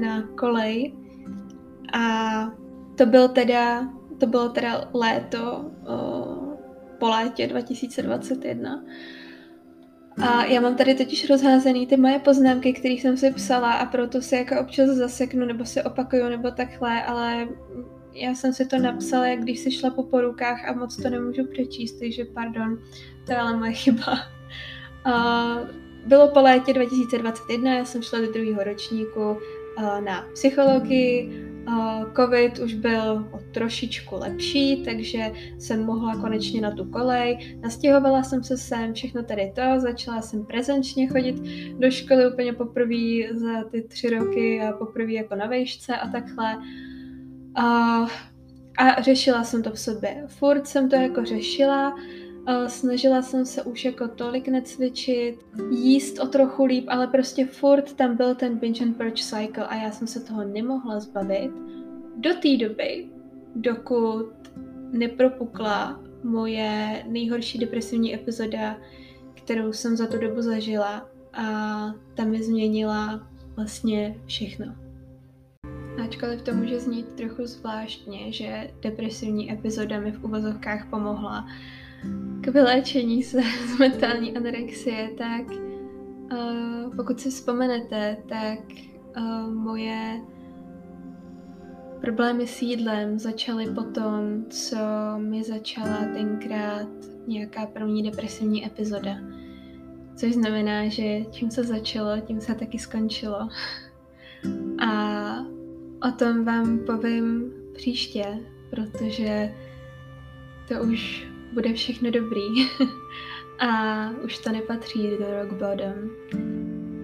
na 0.00 0.22
kolej. 0.22 0.94
A 1.92 2.50
to 2.94 3.06
byl 3.06 3.28
teda, 3.28 3.88
to 4.18 4.26
bylo 4.26 4.48
teda 4.48 4.90
léto 4.94 5.70
po 6.98 7.08
létě 7.08 7.46
2021. 7.46 8.84
A 10.20 10.44
já 10.44 10.60
mám 10.60 10.76
tady 10.76 10.94
totiž 10.94 11.30
rozházený 11.30 11.86
ty 11.86 11.96
moje 11.96 12.18
poznámky, 12.18 12.72
které 12.72 12.94
jsem 12.94 13.16
si 13.16 13.32
psala 13.32 13.72
a 13.72 13.86
proto 13.86 14.22
si 14.22 14.36
jako 14.36 14.60
občas 14.60 14.90
zaseknu 14.90 15.46
nebo 15.46 15.64
si 15.64 15.82
opakuju 15.82 16.28
nebo 16.28 16.50
takhle, 16.50 17.02
ale 17.02 17.48
já 18.12 18.34
jsem 18.34 18.52
si 18.52 18.66
to 18.66 18.78
napsala, 18.78 19.26
jak 19.26 19.40
když 19.40 19.58
si 19.58 19.70
šla 19.70 19.90
po 19.90 20.02
porukách 20.02 20.68
a 20.68 20.72
moc 20.72 20.96
to 20.96 21.10
nemůžu 21.10 21.46
přečíst, 21.52 21.98
takže 21.98 22.24
pardon, 22.24 22.78
to 23.26 23.32
je 23.32 23.38
ale 23.38 23.56
moje 23.56 23.72
chyba. 23.72 24.18
A 25.04 25.56
bylo 26.06 26.28
po 26.28 26.40
létě 26.40 26.72
2021, 26.72 27.74
já 27.74 27.84
jsem 27.84 28.02
šla 28.02 28.20
do 28.20 28.32
druhého 28.32 28.64
ročníku 28.64 29.36
na 30.04 30.26
psychologii, 30.32 31.47
covid 32.16 32.58
už 32.58 32.74
byl 32.74 33.28
o 33.32 33.38
trošičku 33.52 34.16
lepší, 34.16 34.82
takže 34.84 35.32
jsem 35.58 35.84
mohla 35.84 36.16
konečně 36.16 36.60
na 36.60 36.70
tu 36.70 36.84
kolej. 36.84 37.56
Nastěhovala 37.60 38.22
jsem 38.22 38.44
se 38.44 38.56
sem, 38.56 38.94
všechno 38.94 39.22
tady 39.22 39.52
to, 39.54 39.80
začala 39.80 40.22
jsem 40.22 40.46
prezenčně 40.46 41.08
chodit 41.08 41.36
do 41.78 41.90
školy 41.90 42.32
úplně 42.32 42.52
poprvé 42.52 43.34
za 43.34 43.64
ty 43.70 43.82
tři 43.82 44.10
roky 44.10 44.62
a 44.62 44.72
poprvé 44.72 45.12
jako 45.12 45.34
na 45.34 45.46
vejšce 45.46 45.96
a 45.96 46.08
takhle. 46.08 46.58
A, 47.54 47.64
a 48.78 49.02
řešila 49.02 49.44
jsem 49.44 49.62
to 49.62 49.70
v 49.70 49.78
sobě. 49.78 50.24
Furt 50.26 50.66
jsem 50.66 50.88
to 50.88 50.96
jako 50.96 51.24
řešila, 51.24 51.94
snažila 52.66 53.22
jsem 53.22 53.46
se 53.46 53.62
už 53.62 53.84
jako 53.84 54.08
tolik 54.08 54.48
necvičit, 54.48 55.46
jíst 55.70 56.18
o 56.18 56.26
trochu 56.26 56.64
líp, 56.64 56.84
ale 56.88 57.06
prostě 57.06 57.46
furt 57.46 57.92
tam 57.92 58.16
byl 58.16 58.34
ten 58.34 58.58
binge 58.58 58.84
and 58.84 58.96
purge 58.96 59.22
cycle 59.22 59.66
a 59.66 59.74
já 59.74 59.90
jsem 59.90 60.06
se 60.06 60.20
toho 60.20 60.44
nemohla 60.44 61.00
zbavit. 61.00 61.52
Do 62.16 62.30
té 62.34 62.56
doby, 62.56 63.06
dokud 63.54 64.32
nepropukla 64.92 66.00
moje 66.24 67.04
nejhorší 67.08 67.58
depresivní 67.58 68.14
epizoda, 68.14 68.76
kterou 69.34 69.72
jsem 69.72 69.96
za 69.96 70.06
tu 70.06 70.18
dobu 70.18 70.42
zažila 70.42 71.08
a 71.32 71.44
ta 72.14 72.24
mi 72.24 72.42
změnila 72.42 73.28
vlastně 73.56 74.16
všechno. 74.26 74.74
Ačkoliv 76.04 76.42
to 76.42 76.54
může 76.54 76.80
znít 76.80 77.06
trochu 77.06 77.46
zvláštně, 77.46 78.32
že 78.32 78.70
depresivní 78.82 79.52
epizoda 79.52 80.00
mi 80.00 80.12
v 80.12 80.24
uvozovkách 80.24 80.90
pomohla, 80.90 81.46
k 82.40 82.46
vyléčení 82.48 83.22
se 83.22 83.40
z 83.42 83.78
mentální 83.78 84.36
anorexie, 84.36 85.10
tak 85.18 85.50
uh, 85.50 86.96
pokud 86.96 87.20
si 87.20 87.30
vzpomenete, 87.30 88.16
tak 88.28 88.58
uh, 89.16 89.54
moje 89.54 90.20
problémy 92.00 92.46
s 92.46 92.62
jídlem 92.62 93.18
začaly 93.18 93.66
potom, 93.66 94.44
co 94.50 94.76
mi 95.18 95.44
začala 95.44 95.98
tenkrát 96.12 96.88
nějaká 97.26 97.66
první 97.66 98.02
depresivní 98.02 98.66
epizoda. 98.66 99.16
Což 100.16 100.34
znamená, 100.34 100.88
že 100.88 101.24
čím 101.30 101.50
se 101.50 101.64
začalo, 101.64 102.20
tím 102.20 102.40
se 102.40 102.54
taky 102.54 102.78
skončilo. 102.78 103.48
A 104.86 105.38
o 106.08 106.12
tom 106.18 106.44
vám 106.44 106.78
povím 106.78 107.52
příště, 107.74 108.24
protože 108.70 109.54
to 110.68 110.82
už 110.82 111.28
bude 111.52 111.72
všechno 111.72 112.10
dobrý. 112.10 112.46
a 113.58 114.10
už 114.24 114.38
to 114.38 114.52
nepatří 114.52 115.02
do 115.02 115.24
rock 115.40 115.52
bottom. 115.52 116.10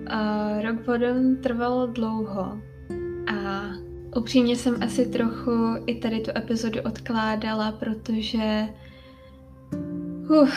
A 0.07 0.49
rock 0.63 0.81
bottom 0.87 1.37
trvalo 1.37 1.87
dlouho 1.87 2.61
a 3.35 3.71
upřímně 4.17 4.57
jsem 4.57 4.83
asi 4.83 5.07
trochu 5.07 5.51
i 5.87 5.95
tady 5.95 6.21
tu 6.21 6.31
epizodu 6.37 6.81
odkládala, 6.85 7.73
protože 7.73 8.69
uh, 10.31 10.49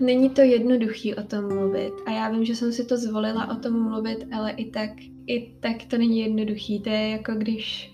není 0.00 0.30
to 0.30 0.40
jednoduchý 0.40 1.14
o 1.14 1.22
tom 1.22 1.48
mluvit. 1.48 1.92
A 2.06 2.10
já 2.10 2.30
vím, 2.30 2.44
že 2.44 2.56
jsem 2.56 2.72
si 2.72 2.84
to 2.84 2.96
zvolila 2.96 3.50
o 3.50 3.54
tom 3.54 3.82
mluvit, 3.82 4.26
ale 4.32 4.50
i 4.50 4.70
tak, 4.70 4.90
i 5.26 5.54
tak 5.60 5.76
to 5.90 5.98
není 5.98 6.20
jednoduchý. 6.20 6.80
To 6.80 6.88
je 6.88 7.08
jako 7.08 7.34
když 7.34 7.92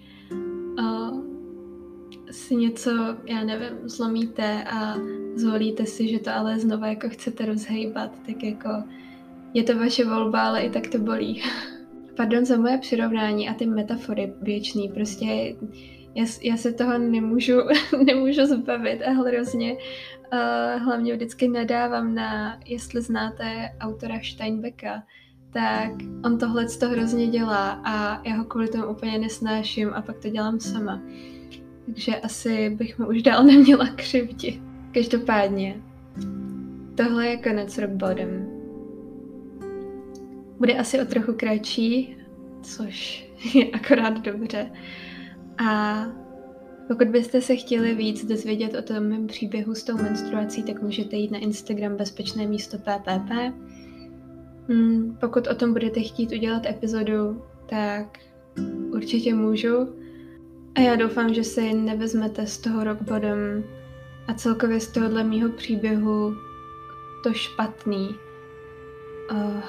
uh, 0.78 1.37
si 2.38 2.56
něco, 2.56 2.90
já 3.24 3.44
nevím, 3.44 3.88
zlomíte 3.88 4.64
a 4.64 4.96
zvolíte 5.34 5.86
si, 5.86 6.08
že 6.08 6.18
to 6.18 6.30
ale 6.30 6.58
znovu 6.58 6.84
jako 6.84 7.08
chcete 7.08 7.46
rozhejbat, 7.46 8.10
tak 8.26 8.42
jako 8.42 8.68
je 9.54 9.62
to 9.62 9.78
vaše 9.78 10.04
volba, 10.04 10.42
ale 10.42 10.60
i 10.60 10.70
tak 10.70 10.86
to 10.86 10.98
bolí. 10.98 11.42
Pardon 12.16 12.44
za 12.44 12.56
moje 12.56 12.78
přirovnání 12.78 13.48
a 13.48 13.54
ty 13.54 13.66
metafory 13.66 14.32
věčný, 14.42 14.88
prostě 14.88 15.24
já, 16.14 16.24
já 16.42 16.56
se 16.56 16.72
toho 16.72 16.98
nemůžu, 16.98 17.56
nemůžu 18.06 18.46
zbavit 18.46 19.02
a 19.02 19.10
hrozně 19.10 19.72
uh, 19.72 20.82
hlavně 20.82 21.14
vždycky 21.14 21.48
nadávám 21.48 22.14
na, 22.14 22.60
jestli 22.66 23.02
znáte 23.02 23.70
autora 23.80 24.18
Steinbecka, 24.22 25.02
tak 25.52 25.90
on 26.24 26.38
tohle 26.38 26.66
to 26.80 26.88
hrozně 26.88 27.26
dělá 27.26 27.80
a 27.84 28.22
já 28.28 28.36
ho 28.36 28.44
kvůli 28.44 28.68
tomu 28.68 28.86
úplně 28.86 29.18
nesnáším 29.18 29.90
a 29.94 30.02
pak 30.02 30.18
to 30.18 30.28
dělám 30.28 30.60
sama. 30.60 31.02
Takže 31.88 32.16
asi 32.16 32.70
bych 32.70 32.98
mu 32.98 33.06
už 33.06 33.22
dál 33.22 33.44
neměla 33.44 33.86
křivdit. 33.86 34.60
Každopádně, 34.94 35.82
tohle 36.94 37.26
je 37.26 37.36
konec 37.36 37.78
rock 37.78 37.90
bottom. 37.90 38.28
Bude 40.58 40.74
asi 40.74 41.00
o 41.00 41.04
trochu 41.04 41.32
kratší, 41.32 42.16
což 42.62 43.26
je 43.54 43.70
akorát 43.70 44.20
dobře. 44.20 44.70
A 45.58 46.04
pokud 46.88 47.08
byste 47.08 47.40
se 47.40 47.56
chtěli 47.56 47.94
víc 47.94 48.24
dozvědět 48.24 48.74
o 48.74 48.82
tom 48.82 49.00
mém 49.00 49.26
příběhu 49.26 49.74
s 49.74 49.84
tou 49.84 49.96
menstruací, 49.96 50.62
tak 50.62 50.82
můžete 50.82 51.16
jít 51.16 51.30
na 51.30 51.38
Instagram 51.38 51.96
bezpečné 51.96 52.46
místo 52.46 52.78
PPP. 52.78 53.30
Hmm, 54.68 55.16
pokud 55.20 55.46
o 55.46 55.54
tom 55.54 55.72
budete 55.72 56.00
chtít 56.00 56.32
udělat 56.32 56.66
epizodu, 56.66 57.42
tak 57.66 58.18
určitě 58.92 59.34
můžu. 59.34 60.07
A 60.78 60.80
já 60.80 60.96
doufám, 60.96 61.34
že 61.34 61.44
si 61.44 61.72
nevezmete 61.72 62.46
z 62.46 62.58
toho 62.58 62.84
rock 62.84 63.02
bottom 63.02 63.64
a 64.28 64.34
celkově 64.34 64.80
z 64.80 64.88
tohohle 64.88 65.24
mýho 65.24 65.48
příběhu 65.48 66.36
to 67.22 67.32
špatný. 67.32 68.08
Uh, 69.32 69.60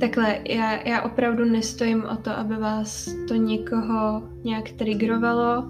takhle, 0.00 0.40
já, 0.48 0.88
já 0.88 1.02
opravdu 1.02 1.44
nestojím 1.44 2.04
o 2.04 2.16
to, 2.16 2.30
aby 2.30 2.56
vás 2.56 3.08
to 3.28 3.34
někoho 3.34 4.22
nějak 4.44 4.70
trigrovalo 4.70 5.68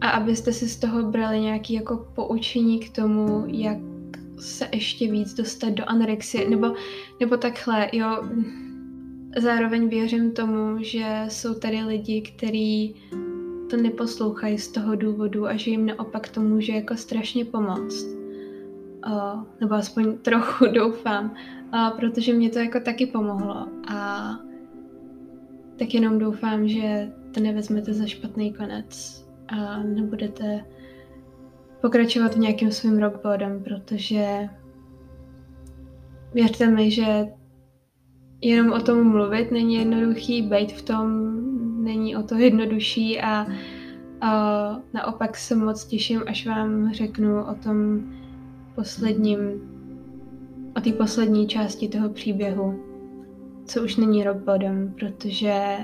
a 0.00 0.08
abyste 0.08 0.52
si 0.52 0.68
z 0.68 0.76
toho 0.76 1.02
brali 1.02 1.40
nějaký 1.40 1.74
jako 1.74 2.06
poučení 2.14 2.80
k 2.80 2.96
tomu, 2.96 3.44
jak 3.46 3.78
se 4.38 4.68
ještě 4.72 5.10
víc 5.12 5.34
dostat 5.34 5.72
do 5.72 5.84
anorexie, 5.86 6.50
nebo, 6.50 6.74
nebo 7.20 7.36
takhle, 7.36 7.88
jo. 7.92 8.24
Zároveň 9.36 9.88
věřím 9.88 10.32
tomu, 10.32 10.82
že 10.82 11.24
jsou 11.28 11.54
tady 11.54 11.82
lidi, 11.82 12.20
kteří 12.20 12.94
to 13.70 13.76
neposlouchají 13.76 14.58
z 14.58 14.68
toho 14.68 14.96
důvodu 14.96 15.46
a 15.46 15.56
že 15.56 15.70
jim 15.70 15.86
naopak 15.86 16.28
to 16.28 16.40
může 16.40 16.72
jako 16.72 16.96
strašně 16.96 17.44
pomoct. 17.44 18.04
Uh, 19.06 19.42
nebo 19.60 19.74
aspoň 19.74 20.18
trochu 20.18 20.66
doufám, 20.72 21.34
uh, 21.74 21.90
protože 21.90 22.32
mě 22.32 22.50
to 22.50 22.58
jako 22.58 22.80
taky 22.80 23.06
pomohlo 23.06 23.68
a 23.88 24.30
tak 25.78 25.94
jenom 25.94 26.18
doufám, 26.18 26.68
že 26.68 27.12
to 27.34 27.40
nevezmete 27.40 27.92
za 27.92 28.06
špatný 28.06 28.52
konec 28.52 29.24
a 29.48 29.82
nebudete 29.82 30.64
pokračovat 31.80 32.34
v 32.34 32.38
nějakým 32.38 32.70
svým 32.70 32.98
rockbodem, 32.98 33.64
protože 33.64 34.48
věřte 36.34 36.70
mi, 36.70 36.90
že 36.90 37.26
jenom 38.40 38.72
o 38.72 38.80
tom 38.80 39.10
mluvit 39.10 39.52
není 39.52 39.74
jednoduchý, 39.74 40.42
být 40.42 40.72
v 40.72 40.82
tom 40.82 41.36
není 41.84 42.16
o 42.16 42.22
to 42.22 42.34
jednodušší 42.34 43.20
a, 43.20 43.46
a 44.20 44.30
naopak 44.92 45.36
se 45.36 45.54
moc 45.54 45.84
těším, 45.84 46.22
až 46.26 46.46
vám 46.46 46.92
řeknu 46.92 47.44
o 47.44 47.54
tom 47.54 48.00
posledním, 48.74 49.38
o 50.76 50.80
té 50.80 50.92
poslední 50.92 51.48
části 51.48 51.88
toho 51.88 52.08
příběhu, 52.08 52.80
co 53.64 53.84
už 53.84 53.96
není 53.96 54.24
rock 54.24 54.36
bottom, 54.36 54.94
protože 54.98 55.76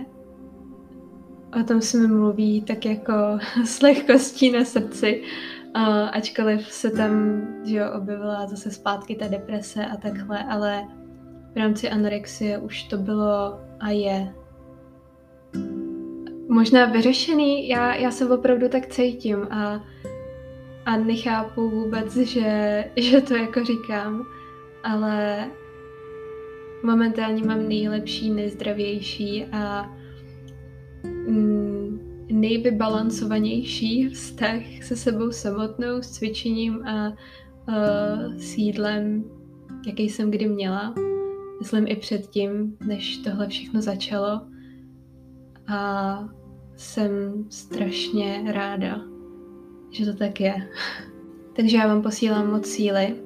o 1.60 1.64
tom 1.64 1.80
se 1.80 1.98
mi 1.98 2.06
mluví 2.06 2.62
tak 2.62 2.86
jako 2.86 3.12
s 3.64 3.82
lehkostí 3.82 4.50
na 4.50 4.64
srdci, 4.64 5.22
ačkoliv 6.12 6.72
se 6.72 6.90
tam 6.90 7.42
jo, 7.64 7.84
objevila 7.96 8.46
zase 8.46 8.70
zpátky 8.70 9.14
ta 9.14 9.28
deprese 9.28 9.86
a 9.86 9.96
takhle, 9.96 10.44
ale 10.44 10.84
v 11.54 11.56
rámci 11.56 11.90
anorexie 11.90 12.58
už 12.58 12.82
to 12.82 12.96
bylo 12.96 13.60
a 13.80 13.90
je 13.90 14.34
možná 16.48 16.84
vyřešený. 16.86 17.68
Já, 17.68 17.94
já 17.94 18.10
se 18.10 18.28
opravdu 18.28 18.68
tak 18.68 18.86
cítím 18.86 19.42
a, 19.50 19.84
a 20.86 20.96
nechápu 20.96 21.70
vůbec, 21.70 22.16
že, 22.16 22.84
že 22.96 23.20
to 23.20 23.36
jako 23.36 23.64
říkám, 23.64 24.26
ale 24.84 25.46
momentálně 26.82 27.44
mám 27.44 27.68
nejlepší, 27.68 28.30
nejzdravější 28.30 29.44
a 29.52 29.90
mm, 31.28 32.00
nejvybalancovanější 32.30 34.08
vztah 34.08 34.62
se 34.82 34.96
sebou 34.96 35.30
samotnou, 35.30 36.02
s 36.02 36.10
cvičením 36.10 36.86
a 36.86 37.08
uh, 37.08 38.36
s 38.36 38.58
jídlem, 38.58 39.24
jaký 39.86 40.08
jsem 40.08 40.30
kdy 40.30 40.48
měla. 40.48 41.11
Myslím 41.62 41.86
i 41.86 41.96
předtím, 41.96 42.76
než 42.86 43.18
tohle 43.18 43.48
všechno 43.48 43.82
začalo. 43.82 44.40
A 45.68 46.28
jsem 46.76 47.44
strašně 47.50 48.42
ráda, 48.46 49.00
že 49.90 50.06
to 50.06 50.14
tak 50.14 50.40
je. 50.40 50.54
Takže 51.56 51.76
já 51.76 51.86
vám 51.86 52.02
posílám 52.02 52.50
moc 52.50 52.66
síly 52.66 53.16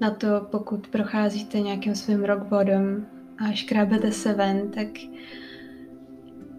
na 0.00 0.10
to, 0.10 0.26
pokud 0.50 0.88
procházíte 0.88 1.60
nějakým 1.60 1.94
svým 1.94 2.24
rock 2.24 2.42
bottom 2.42 3.06
a 3.38 3.52
škrábete 3.52 4.12
se 4.12 4.32
ven, 4.34 4.70
tak 4.70 4.88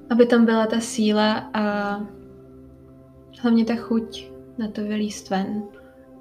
aby 0.10 0.26
tam 0.26 0.46
byla 0.46 0.66
ta 0.66 0.80
síla 0.80 1.50
a 1.54 1.96
hlavně 3.40 3.66
ta 3.66 3.76
chuť 3.76 4.32
na 4.58 4.68
to 4.68 4.82
vylíst 4.82 5.30
ven, 5.30 5.64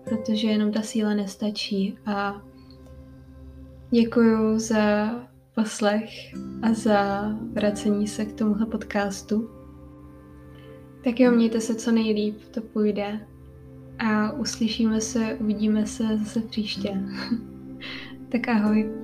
protože 0.05 0.49
jenom 0.49 0.73
ta 0.73 0.83
síla 0.83 1.15
nestačí 1.15 1.99
a 2.07 2.43
děkuju 3.93 4.59
za 4.59 5.11
poslech 5.55 6.35
a 6.63 6.73
za 6.73 7.29
vracení 7.53 8.07
se 8.07 8.25
k 8.25 8.33
tomuhle 8.33 8.67
podcastu. 8.67 9.51
Tak 11.05 11.21
jo, 11.21 11.33
mějte 11.33 11.61
se 11.61 11.75
co 11.75 11.93
nejlíp, 11.93 12.39
to 12.51 12.61
půjde. 12.61 13.27
A 13.99 14.33
uslyšíme 14.33 15.01
se, 15.01 15.37
uvidíme 15.41 15.87
se 15.87 16.19
zase 16.19 16.41
příště. 16.41 17.03
tak 18.29 18.49
ahoj. 18.49 19.02